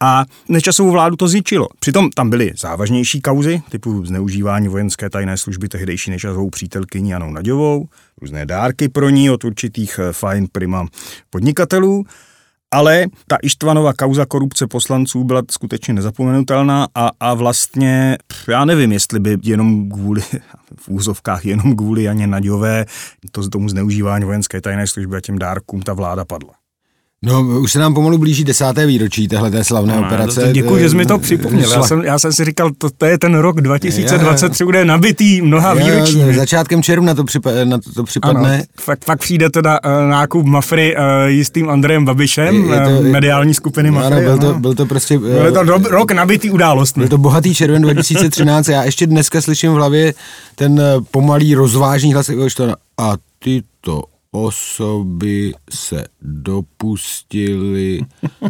[0.02, 1.68] A nečasovou vládu to zničilo.
[1.78, 7.88] Přitom tam byly závažnější kauzy, typu zneužívání vojenské tajné služby tehdejší nečasovou přítelkyní Janou Naďovou,
[8.20, 10.86] různé dárky pro ní od určitých eh, fajn prima
[11.30, 12.04] podnikatelů.
[12.72, 19.20] Ale ta Ištvanova kauza korupce poslanců byla skutečně nezapomenutelná a, a vlastně, já nevím, jestli
[19.20, 20.20] by jenom kvůli,
[20.76, 22.86] v úzovkách jenom kvůli Janě Naďové,
[23.32, 26.61] to tomu zneužívání vojenské tajné služby a těm dárkům ta vláda padla.
[27.24, 30.50] No, už se nám pomalu blíží desáté výročí téhle té slavné no, operace.
[30.52, 31.72] Děkuji, že jsi mi to připomněl.
[31.72, 35.74] Já jsem, já jsem si říkal, to, to je ten rok 2023, bude nabitý mnoha
[35.74, 36.34] výročí.
[36.34, 38.54] Začátkem června to, připa, na to, to připadne.
[38.54, 43.02] Ano, fakt, fakt přijde teda uh, nákup Mafry uh, jistým Andrejem Babišem, je, je to,
[43.02, 44.26] mediální skupiny Mafry.
[44.26, 45.18] Ano, byl to, byl to prostě...
[45.18, 46.98] Uh, byl to do, rok nabitý událost.
[46.98, 48.68] Byl to bohatý červen 2013.
[48.68, 50.14] já ještě dneska slyším v hlavě
[50.54, 52.30] ten pomalý rozvážný hlas,
[52.98, 58.00] a ty to osoby se dopustily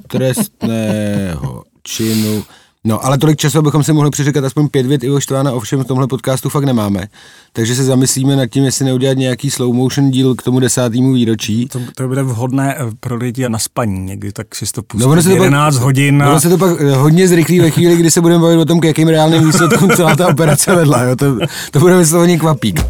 [0.09, 2.45] trestného činu.
[2.85, 5.87] No, ale tolik času, abychom si mohli přeříkat aspoň pět vět Ivo Štvána, ovšem v
[5.87, 7.07] tomhle podcastu fakt nemáme.
[7.53, 11.69] Takže se zamyslíme nad tím, jestli neudělat nějaký slow motion díl k tomu desátému výročí.
[11.69, 15.23] To, to bude vhodné eh, pro lidi na spaní někdy, tak si to pustí no,
[15.23, 16.23] se 11 pak, hodin.
[16.23, 16.31] A...
[16.31, 18.81] Ono se to pak eh, hodně zrychlí ve chvíli, kdy se budeme bavit o tom,
[18.81, 21.03] k jakým reálným výsledkům celá ta operace vedla.
[21.03, 21.17] Jo?
[21.17, 21.39] To,
[21.71, 22.81] to bude vysloveně kvapík.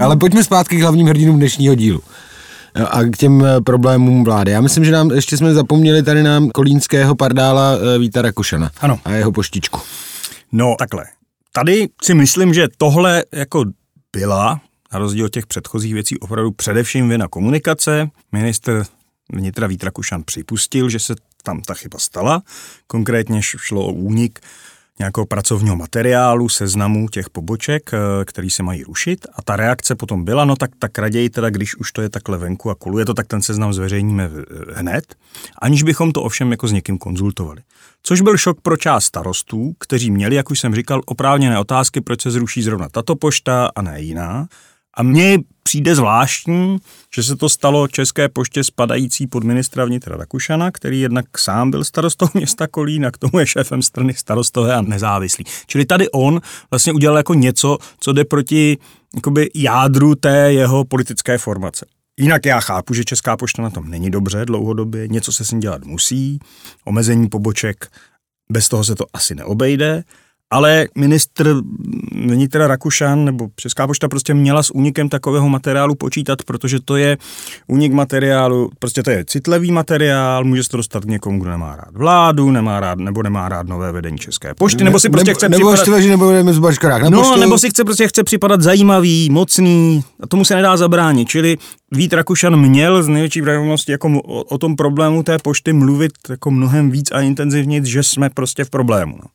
[0.00, 2.00] Ale pojďme zpátky k hlavním hrdinům dnešního dílu
[2.90, 4.50] a k těm eh, problémům vlády.
[4.52, 8.98] Já myslím, že nám ještě jsme zapomněli tady nám kolínského pardála eh, Víta Rakušana ano.
[9.04, 9.80] a jeho poštičku.
[10.52, 11.04] No takhle.
[11.52, 13.64] Tady si myslím, že tohle jako
[14.12, 14.60] byla,
[14.92, 18.08] na rozdíl od těch předchozích věcí, opravdu především vina komunikace.
[18.32, 18.84] Minister
[19.32, 22.42] vnitra Vít Rakušan připustil, že se tam ta chyba stala.
[22.86, 24.40] Konkrétně šlo o únik
[24.98, 30.24] nějakého pracovního materiálu, seznamu těch poboček, eh, který se mají rušit a ta reakce potom
[30.24, 33.14] byla, no tak, tak raději teda, když už to je takhle venku a koluje to,
[33.14, 34.30] tak ten seznam zveřejníme
[34.74, 35.14] hned,
[35.58, 37.62] aniž bychom to ovšem jako s někým konzultovali.
[38.02, 42.22] Což byl šok pro část starostů, kteří měli, jak už jsem říkal, oprávněné otázky, proč
[42.22, 44.46] se zruší zrovna tato pošta a ne jiná.
[44.96, 46.78] A mně přijde zvláštní,
[47.14, 51.84] že se to stalo České poště spadající pod ministra vnitra Rakušana, který jednak sám byl
[51.84, 55.44] starostou města Kolín a k tomu je šéfem strany starostové a nezávislí.
[55.66, 58.78] Čili tady on vlastně udělal jako něco, co jde proti
[59.14, 61.86] jakoby, jádru té jeho politické formace.
[62.20, 65.60] Jinak já chápu, že Česká pošta na tom není dobře dlouhodobě, něco se s ním
[65.60, 66.38] dělat musí,
[66.84, 67.86] omezení poboček,
[68.50, 70.04] bez toho se to asi neobejde,
[70.54, 71.56] ale ministr
[72.12, 76.96] není teda Rakušan nebo Česká pošta prostě měla s únikem takového materiálu počítat, protože to
[76.96, 77.18] je
[77.66, 81.76] únik materiálu, prostě to je citlivý materiál, může se to dostat k někomu, kdo nemá
[81.76, 85.38] rád vládu, nemá rád, nebo nemá rád nové vedení České pošty, nebo si prostě nebo,
[85.38, 86.04] chce nebo připadat...
[86.04, 87.40] Nebo nebudeme z baškarách, No, poštu...
[87.40, 91.56] nebo si chce prostě chce připadat zajímavý, mocný, a tomu se nedá zabránit, čili
[91.92, 96.50] Vít Rakušan měl z největší pravděpodobnosti jako o, o, tom problému té pošty mluvit jako
[96.50, 99.16] mnohem víc a intenzivněji, že jsme prostě v problému.
[99.22, 99.28] No.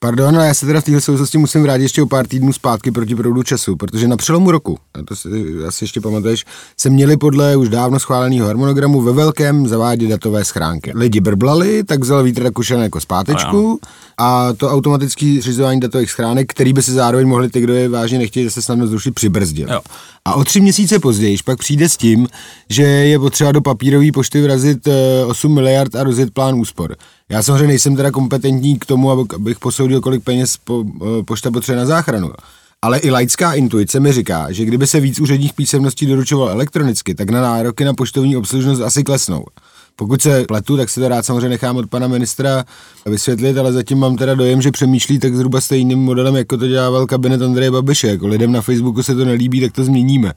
[0.00, 2.90] Pardon, ale já se teda v téhle souvislosti musím vrátit ještě o pár týdnů zpátky
[2.90, 5.28] proti proudu času, protože na přelomu roku, a to si
[5.66, 6.44] asi ještě pamatuješ,
[6.76, 10.92] se měli podle už dávno schváleného harmonogramu ve velkém zavádět datové schránky.
[10.94, 13.80] Lidi brblali, tak vzal Vítr Rakušan jako zpátečku
[14.18, 18.18] a to automatické zřizování datových schránek, který by se zároveň mohli ty, kdo je vážně
[18.18, 19.68] nechtějí se snadno zrušit, přibrzdil.
[19.72, 19.80] Jo.
[20.24, 22.28] A o tři měsíce později pak přijde s tím,
[22.70, 24.88] že je potřeba do papírové pošty vrazit
[25.26, 26.96] 8 eh, miliard a rozjet plán úspor.
[27.30, 31.80] Já samozřejmě nejsem teda kompetentní k tomu, abych posoudil, kolik peněz po, eh, pošta potřebuje
[31.80, 32.30] na záchranu.
[32.82, 37.30] Ale i laická intuice mi říká, že kdyby se víc úředních písemností doručoval elektronicky, tak
[37.30, 39.44] na nároky na poštovní obslužnost asi klesnou.
[39.96, 42.64] Pokud se pletu, tak si to rád samozřejmě nechám od pana ministra
[43.06, 47.06] vysvětlit, ale zatím mám teda dojem, že přemýšlí tak zhruba stejným modelem, jako to dělával
[47.06, 48.08] kabinet Andreje Babiše.
[48.08, 50.32] Jako lidem na Facebooku se to nelíbí, tak to změníme.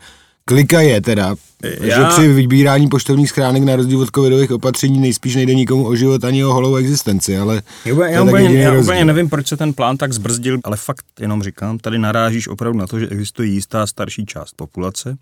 [0.46, 1.98] Klika je teda, Já...
[1.98, 6.24] že při vybírání poštovních schránek na rozdíl od covidových opatření nejspíš nejde nikomu o život
[6.24, 7.62] ani o holou existenci, ale...
[7.86, 11.44] Já, já, úplně, já úplně nevím, proč se ten plán tak zbrzdil, ale fakt jenom
[11.44, 15.18] říkám, tady narážíš opravdu na to, že existuje jistá starší část populace,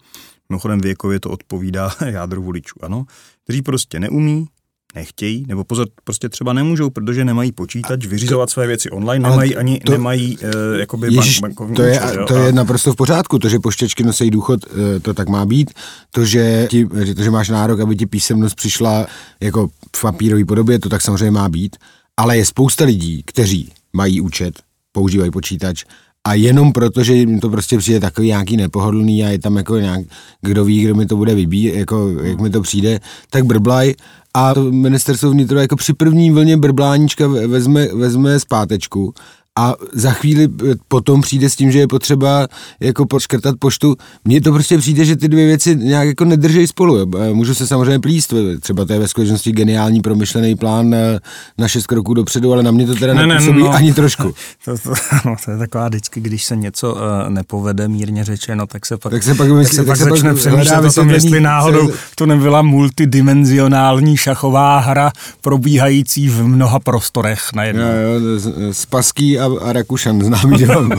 [0.49, 3.05] mimochodem věkově to odpovídá jádru voličů, ano,
[3.43, 4.47] kteří prostě neumí,
[4.95, 9.79] nechtějí, nebo pozor, prostě třeba nemůžou, protože nemají počítač, vyřizovat své věci online, nemají ani,
[9.79, 13.39] to, nemají uh, jakoby ježiš, bank, bankovní to je, účet, to je naprosto v pořádku,
[13.39, 15.71] to, že poštěčky nosí důchod, uh, to tak má být,
[16.11, 19.07] to že, ti, to, že máš nárok, aby ti písemnost přišla
[19.39, 21.75] jako v papírové podobě, to tak samozřejmě má být,
[22.17, 24.59] ale je spousta lidí, kteří mají účet,
[24.91, 25.83] používají počítač
[26.23, 29.77] a jenom proto, že jim to prostě přijde takový nějaký nepohodlný a je tam jako
[29.77, 30.01] nějak,
[30.41, 32.99] kdo ví, kdo mi to bude vybít, jako jak mi to přijde,
[33.29, 33.93] tak brblaj
[34.33, 39.13] a to ministerstvo vnitro jako při první vlně brbláníčka vezme, vezme zpátečku
[39.59, 42.47] a za chvíli eh, potom přijde s tím, že je potřeba
[42.79, 43.95] jako podškrtat poštu.
[44.25, 47.11] Mně to prostě přijde, že ty dvě věci nějak jako nedržejí spolu.
[47.19, 51.19] Eh, Můžu se samozřejmě plíst, třeba to je ve skutečnosti geniální promyšlený plán eh,
[51.57, 54.33] na šest kroků dopředu, ale na mě to teda ne, nepůsobí no, ani trošku.
[54.65, 54.93] To, to,
[55.25, 59.11] no, to je taková vždycky, když se něco uh, nepovede, mírně řečeno, tak se pak,
[59.11, 61.91] tak se pak, myslí, tak se tak pak se začne přemýšlet o tom, jestli náhodou
[62.15, 67.83] to nebyla multidimenzionální šachová hra probíhající v mnoha prostorech najednou.
[67.83, 70.89] Jo, jo, Spaský a, a Rakušan, známý dva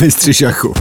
[0.00, 0.74] mistři šachu.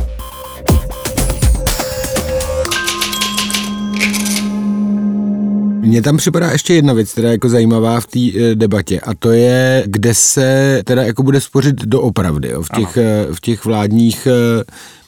[5.88, 9.14] Mně tam připadá ještě jedna věc, která je jako zajímavá v té e, debatě a
[9.14, 13.66] to je, kde se teda jako bude spořit doopravdy, jo, v, těch, e, v těch
[13.66, 14.64] vládních, e,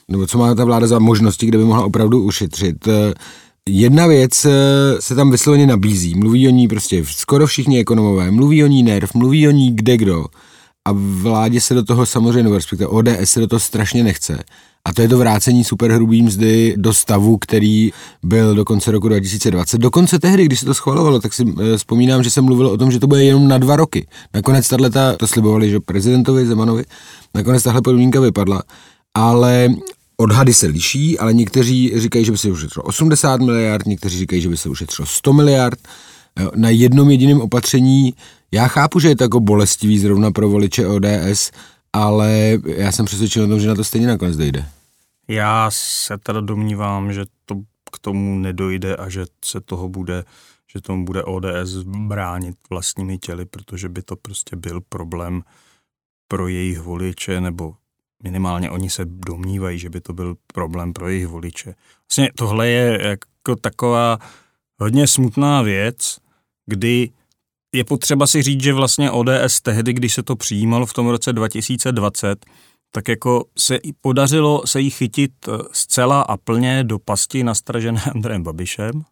[0.08, 2.88] nebo co má ta vláda za možnosti, kde by mohla opravdu ušetřit.
[3.68, 4.46] Jedna věc
[5.00, 9.14] se tam vysloveně nabízí, mluví o ní prostě skoro všichni ekonomové, mluví o ní NERV,
[9.14, 10.24] mluví o ní kde kdo
[10.90, 14.38] a vládě se do toho samozřejmě, nebo respektive ODS se do toho strašně nechce.
[14.84, 17.90] A to je to vrácení superhrubý mzdy do stavu, který
[18.22, 19.78] byl do konce roku 2020.
[19.78, 22.90] Dokonce tehdy, když se to schvalovalo, tak si e, vzpomínám, že se mluvilo o tom,
[22.90, 24.06] že to bude jenom na dva roky.
[24.34, 26.84] Nakonec tahle, to slibovali, že prezidentovi Zemanovi,
[27.34, 28.62] nakonec tahle podmínka vypadla.
[29.14, 29.68] Ale
[30.16, 34.48] odhady se liší, ale někteří říkají, že by se ušetřilo 80 miliard, někteří říkají, že
[34.48, 35.78] by se ušetřilo 100 miliard.
[36.36, 38.14] E, na jednom jediném opatření
[38.52, 41.50] já chápu, že je to jako bolestivý zrovna pro voliče ODS,
[41.92, 44.66] ale já jsem přesvědčen o tom, že na to stejně nakonec dojde.
[45.28, 47.54] Já se teda domnívám, že to
[47.92, 50.24] k tomu nedojde a že se toho bude,
[50.72, 55.42] že tomu bude ODS bránit vlastními těly, protože by to prostě byl problém
[56.28, 57.74] pro jejich voliče, nebo
[58.22, 61.74] minimálně oni se domnívají, že by to byl problém pro jejich voliče.
[62.10, 64.18] Vlastně tohle je jako taková
[64.78, 66.18] hodně smutná věc,
[66.66, 67.10] kdy
[67.72, 71.32] je potřeba si říct, že vlastně ODS tehdy, když se to přijímalo v tom roce
[71.32, 72.46] 2020,
[72.92, 78.42] tak jako se podařilo se jí chytit eh, zcela a plně do pasti nastražené Andrejem
[78.42, 79.02] Babišem,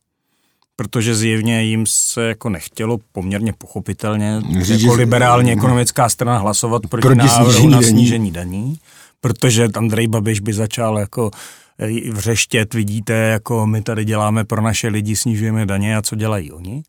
[0.77, 7.03] protože zjevně jim se jako nechtělo poměrně pochopitelně Říct, jako liberálně ekonomická strana hlasovat proti,
[7.03, 8.79] proti návrhu snížení na snížení daní,
[9.21, 11.31] protože Andrej Babiš by začal jako
[11.79, 16.53] eh, vřeštět, vidíte, jako my tady děláme pro naše lidi, snižujeme daně a co dělají
[16.53, 16.83] oni.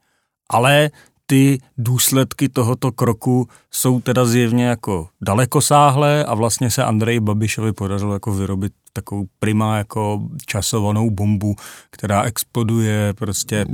[0.50, 0.90] Ale
[1.30, 8.14] ty důsledky tohoto kroku jsou teda zjevně jako dalekosáhlé a vlastně se Andrej Babišovi podařilo
[8.14, 11.56] jako vyrobit takovou prima jako časovanou bombu,
[11.90, 13.66] která exploduje prostě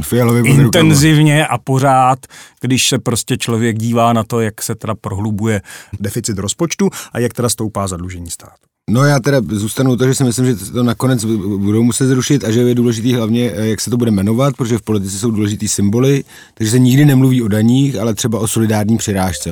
[0.43, 2.19] intenzivně a pořád,
[2.61, 5.61] když se prostě člověk dívá na to, jak se teda prohlubuje
[5.99, 8.74] deficit rozpočtu a jak teda stoupá zadlužení státu.
[8.89, 11.25] No já teda zůstanu to, že si myslím, že to nakonec
[11.57, 14.77] budou muset zrušit a že je důležitý hlavně, eh, jak se to bude jmenovat, protože
[14.77, 18.97] v politice jsou důležitý symboly, takže se nikdy nemluví o daních, ale třeba o solidární
[18.97, 19.51] přirážce.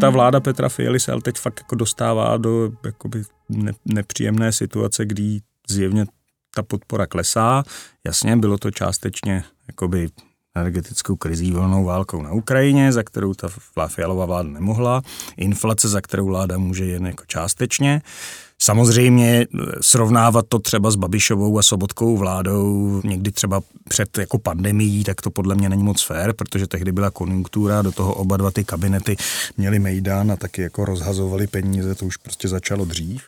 [0.00, 5.04] Ta vláda Petra Fialy se ale teď fakt jako dostává do jakoby ne, nepříjemné situace,
[5.04, 6.06] kdy zjevně
[6.54, 7.62] ta podpora klesá.
[8.06, 10.08] Jasně, bylo to částečně jakoby
[10.54, 13.48] energetickou krizí volnou válkou na Ukrajině, za kterou ta
[13.88, 15.02] Fialová vláda nemohla,
[15.36, 18.02] inflace, za kterou vláda může jen jako částečně.
[18.58, 19.46] Samozřejmě
[19.80, 25.30] srovnávat to třeba s Babišovou a Sobotkou vládou někdy třeba před jako pandemií, tak to
[25.30, 29.16] podle mě není moc fér, protože tehdy byla konjunktura, do toho oba dva ty kabinety
[29.56, 33.22] měly mejdan a taky jako rozhazovali peníze, to už prostě začalo dřív.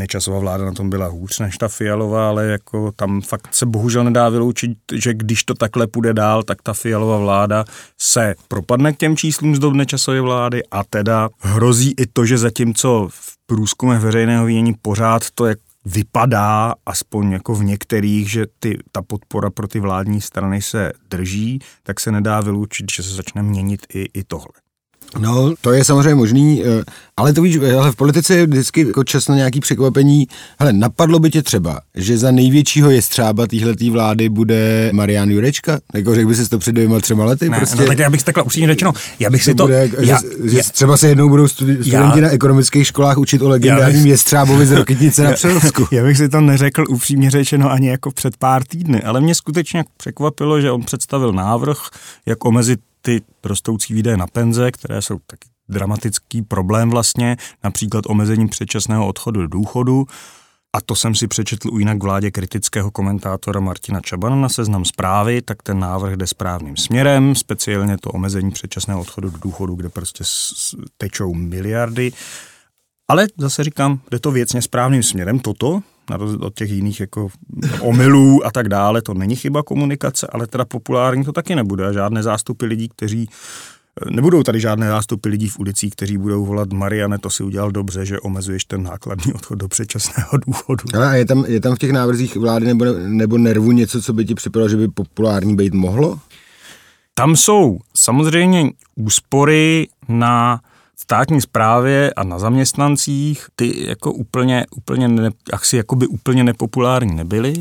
[0.00, 4.04] Nečasová vláda na tom byla hůř než ta Fialová, ale jako tam fakt se bohužel
[4.04, 7.64] nedá vyloučit, že když to takhle půjde dál, tak ta Fialová vláda
[7.98, 12.38] se propadne k těm číslům z dob Nečasové vlády a teda hrozí i to, že
[12.38, 18.78] zatímco v průzkumech veřejného vidění pořád to jak vypadá, aspoň jako v některých, že ty,
[18.92, 23.42] ta podpora pro ty vládní strany se drží, tak se nedá vyloučit, že se začne
[23.42, 24.69] měnit i, i tohle.
[25.18, 26.84] No, to je samozřejmě možný, eh,
[27.16, 30.26] ale to víš, ale v politice je vždycky jako čas na nějaký překvapení.
[30.60, 35.78] Hele, napadlo by tě třeba, že za největšího jestřába téhletý vlády bude Marian Jurečka?
[35.94, 37.48] Jako řekl by si to před dvěma, třema lety?
[37.48, 39.62] Ne, prostě, no, tak já bych takhle upřímně řečeno, já bych si to...
[39.62, 43.42] Bude, já, že, já, že třeba se jednou budou studenti já, na ekonomických školách učit
[43.42, 45.86] o legendárním jestřábovi z Rokitnice na Přerovsku.
[45.92, 49.84] Já bych si to neřekl upřímně řečeno ani jako před pár týdny, ale mě skutečně
[49.96, 51.78] překvapilo, že on představil návrh,
[52.26, 58.48] jak omezit ty rostoucí výdaje na penze, které jsou taky dramatický problém vlastně, například omezením
[58.48, 60.06] předčasného odchodu do důchodu.
[60.72, 65.42] A to jsem si přečetl u jinak vládě kritického komentátora Martina Čabana na seznam zprávy,
[65.42, 70.24] tak ten návrh jde správným směrem, speciálně to omezení předčasného odchodu do důchodu, kde prostě
[70.96, 72.12] tečou miliardy.
[73.08, 77.28] Ale zase říkám, jde to věcně správným směrem toto, na rozdíl od těch jiných jako
[77.80, 81.92] omylů a tak dále, to není chyba komunikace, ale teda populární to taky nebude.
[81.92, 83.28] Žádné zástupy lidí, kteří
[84.10, 88.06] Nebudou tady žádné zástupy lidí v ulicích, kteří budou volat Mariane, to si udělal dobře,
[88.06, 90.84] že omezuješ ten nákladní odchod do předčasného důchodu.
[90.94, 94.12] Ale a je tam, je tam v těch návrzích vlády nebo, nebo nervu něco, co
[94.12, 96.18] by ti připadalo, že by populární být mohlo?
[97.14, 100.60] Tam jsou samozřejmě úspory na
[101.02, 107.54] státní správě a na zaměstnancích, ty jako úplně, úplně ne, asi jakoby úplně nepopulární nebyly,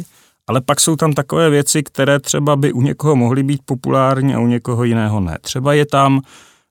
[0.47, 4.39] ale pak jsou tam takové věci, které třeba by u někoho mohly být populární a
[4.39, 5.37] u někoho jiného ne.
[5.41, 6.21] Třeba je tam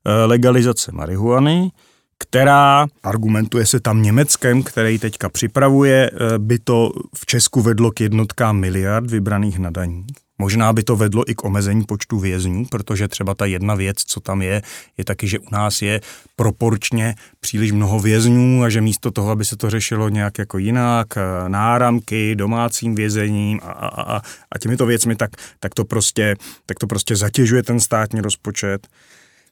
[0.05, 1.71] eh, legalizace marihuany,
[2.17, 8.01] která argumentuje se tam Německem, který teďka připravuje, eh, by to v Česku vedlo k
[8.01, 10.28] jednotkám miliard vybraných na daních.
[10.39, 14.19] Možná by to vedlo i k omezení počtu vězňů, protože třeba ta jedna věc, co
[14.19, 14.61] tam je,
[14.97, 16.01] je taky, že u nás je
[16.35, 21.07] proporčně příliš mnoho vězňů a že místo toho, aby se to řešilo nějak jako jinak,
[21.17, 24.21] eh, náramky, domácím vězením a, a, a,
[24.51, 26.35] a těmito věcmi, tak, tak, to prostě,
[26.65, 28.87] tak to prostě zatěžuje ten státní rozpočet.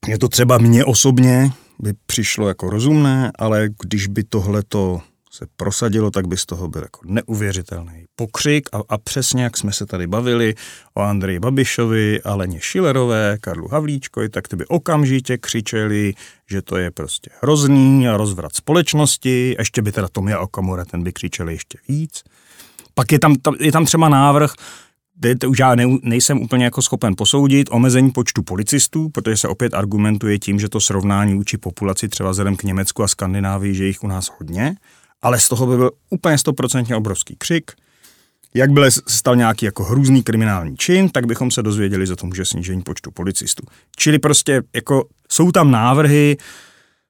[0.07, 5.01] Je to třeba mně osobně by přišlo jako rozumné, ale když by tohleto
[5.37, 8.69] se prosadilo, tak by z toho byl jako neuvěřitelný pokřik.
[8.73, 10.55] A, a přesně jak jsme se tady bavili
[10.93, 16.13] o Andreji Babišovi, Aleně Šilerové, Karlu Havlíčkovi, tak ty by okamžitě křičeli,
[16.49, 21.13] že to je prostě hrozný a rozvrat společnosti, ještě by teda Tomia Okamura, ten by
[21.13, 22.23] křičeli ještě víc.
[22.93, 24.53] Pak je tam, je tam třeba návrh,
[25.39, 29.73] to už já ne, nejsem úplně jako schopen posoudit, omezení počtu policistů, protože se opět
[29.73, 34.03] argumentuje tím, že to srovnání vůči populaci třeba vzhledem k Německu a Skandinávii, že jich
[34.03, 34.75] u nás hodně,
[35.21, 37.71] ale z toho by byl úplně stoprocentně obrovský křik.
[38.53, 42.45] Jakmile se stal nějaký jako hrůzný kriminální čin, tak bychom se dozvěděli za to může
[42.45, 43.63] snížení počtu policistů.
[43.95, 46.37] Čili prostě jako jsou tam návrhy,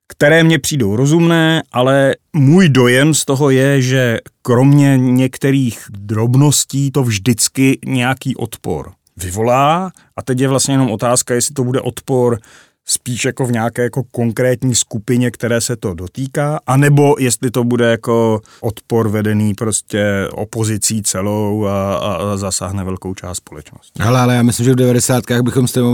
[0.07, 7.03] které mně přijdou rozumné, ale můj dojem z toho je, že kromě některých drobností to
[7.03, 12.39] vždycky nějaký odpor vyvolá a teď je vlastně jenom otázka, jestli to bude odpor
[12.87, 17.91] spíš jako v nějaké jako konkrétní skupině, které se to dotýká, anebo jestli to bude
[17.91, 23.99] jako odpor vedený prostě opozicí celou a, a zasáhne velkou část společnosti.
[23.99, 25.23] Ale, ale já myslím, že v 90.
[25.41, 25.87] bychom s těmi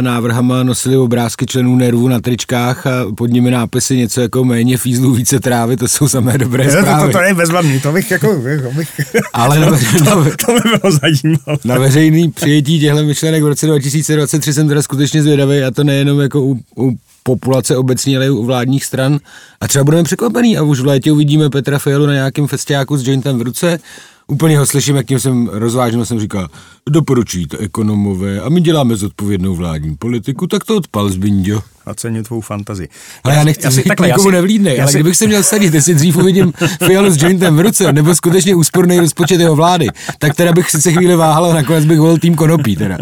[0.00, 5.14] návrhama nosili obrázky členů nervů na tričkách a pod nimi nápisy něco jako méně fízlů,
[5.14, 7.00] více trávy, to jsou samé dobré zprávy.
[7.00, 8.34] To, to, to je bezvadný, to bych jako...
[8.62, 9.00] To bych,
[9.32, 11.58] ale na, to, to, to, by bylo zajímavé.
[11.64, 16.20] Na veřejný přijetí těchto myšlenek v roce 2023 jsem teda skutečně zvědavý a to nejenom
[16.20, 19.18] jako u, u populace obecně, ale i u vládních stran.
[19.60, 23.06] A třeba budeme překvapení a už v létě uvidíme Petra Fialu na nějakém festiáku s
[23.06, 23.78] jointem v ruce.
[24.26, 26.48] Úplně ho slyším, jak tím jsem rozvážil, jsem říkal,
[26.90, 31.62] doporučují to ekonomové a my děláme zodpovědnou vládní politiku, tak to odpal zbinďo.
[31.86, 32.88] A ceně tvou fantazii.
[33.24, 34.96] Ale já, já nechci já si, takhle, nikomu nevlídnej, ale si...
[34.96, 36.52] kdybych se měl sadit, jestli dřív uvidím
[36.86, 40.92] Fialu s jointem v ruce, nebo skutečně úsporný rozpočet jeho vlády, tak teda bych sice
[40.92, 42.98] chvíli váhal a nakonec bych volil tým konopí teda.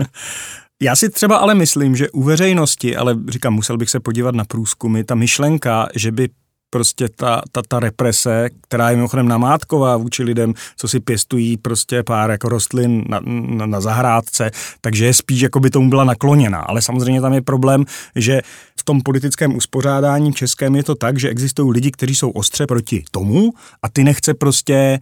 [0.82, 4.44] Já si třeba ale myslím, že u veřejnosti, ale říkám, musel bych se podívat na
[4.44, 6.28] průzkumy, ta myšlenka, že by
[6.70, 12.02] prostě ta, ta, ta represe, která je mimochodem namátková vůči lidem, co si pěstují prostě
[12.02, 16.58] pár jako rostlin na, na, na zahrádce, takže je spíš jako by tomu byla nakloněna.
[16.58, 17.84] Ale samozřejmě tam je problém,
[18.16, 18.40] že
[18.80, 23.04] v tom politickém uspořádání českém je to tak, že existují lidi, kteří jsou ostře proti
[23.10, 23.52] tomu
[23.82, 24.98] a ty nechce prostě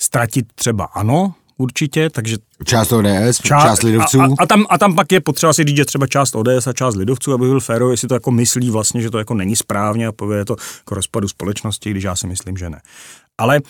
[0.00, 2.36] ztratit třeba ano, určitě, takže...
[2.64, 4.20] Část ODS, část, část lidovců.
[4.20, 6.66] A, a, a, tam, a tam pak je potřeba si říct, že třeba část ODS
[6.66, 9.56] a část lidovců, aby byl féro, jestli to jako myslí vlastně, že to jako není
[9.56, 12.80] správně a povede to k rozpadu společnosti, když já si myslím, že ne.
[13.38, 13.60] Ale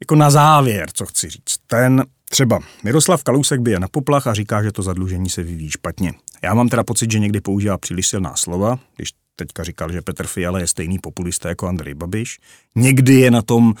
[0.00, 4.34] jako na závěr, co chci říct, ten třeba Miroslav Kalousek by je na poplach a
[4.34, 6.12] říká, že to zadlužení se vyvíjí špatně.
[6.42, 10.26] Já mám teda pocit, že někdy používá příliš silná slova, když teďka říkal, že Petr
[10.26, 12.38] Fiala je stejný populista jako Andrej Babiš.
[12.76, 13.74] Někdy je na tom,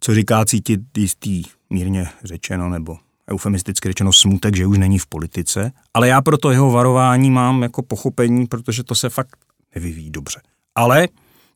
[0.00, 2.96] co říká, cítit jistý mírně řečeno nebo
[3.30, 7.82] eufemisticky řečeno smutek, že už není v politice, ale já proto jeho varování mám jako
[7.82, 9.36] pochopení, protože to se fakt
[9.74, 10.40] nevyvíjí dobře.
[10.74, 11.08] Ale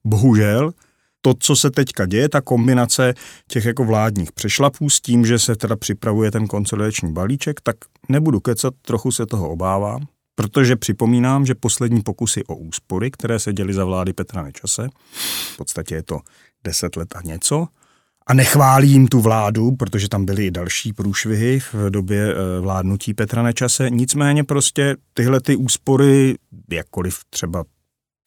[0.04, 0.72] bohužel
[1.20, 3.14] to, co se teďka děje, ta kombinace
[3.48, 7.76] těch jako vládních přešlapů s tím, že se teda připravuje ten konsolidační balíček, tak
[8.08, 13.52] nebudu kecat, trochu se toho obávám, protože připomínám, že poslední pokusy o úspory, které se
[13.52, 14.88] děly za vlády Petra Nečase,
[15.54, 16.20] v podstatě je to
[16.64, 17.66] deset let a něco,
[18.28, 23.42] a nechválím tu vládu, protože tam byly i další průšvihy v době eh, vládnutí Petra
[23.42, 23.90] Nečase.
[23.90, 26.34] Nicméně prostě tyhle ty úspory,
[26.70, 27.64] jakkoliv třeba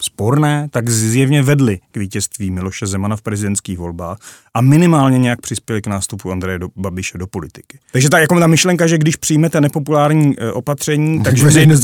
[0.04, 4.18] sporné, tak zjevně vedly k vítězství Miloše Zemana v prezidentských volbách
[4.54, 7.80] a minimálně nějak přispěli k nástupu Andreje do, Babiše do politiky.
[7.92, 11.78] Takže ta, jako ta myšlenka, že když přijmete nepopulární e, opatření, takže ne,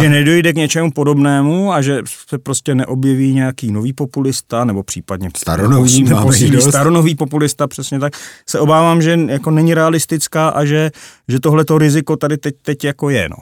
[0.00, 1.98] že nedojde k něčemu podobnému a že
[2.28, 8.12] se prostě neobjeví nějaký nový populista nebo případně staronový, posílí staronový populista, přesně tak,
[8.46, 10.90] se obávám, že jako není realistická a že,
[11.28, 13.28] že tohleto riziko tady teď, teď jako je.
[13.28, 13.36] No.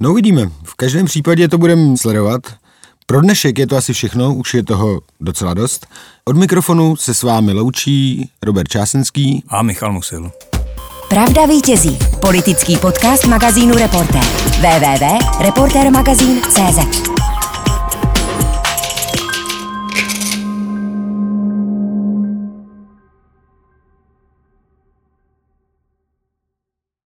[0.00, 0.50] no uvidíme.
[0.64, 2.42] V každém případě to budeme sledovat.
[3.06, 5.86] Pro dnešek je to asi všechno, už je toho docela dost.
[6.24, 10.30] Od mikrofonu se s vámi loučí Robert Čásenský a Michal Musil.
[11.08, 11.98] Pravda vítězí.
[12.20, 14.24] Politický podcast magazínu Reportér.
[14.60, 17.23] www.reportermagazín.cz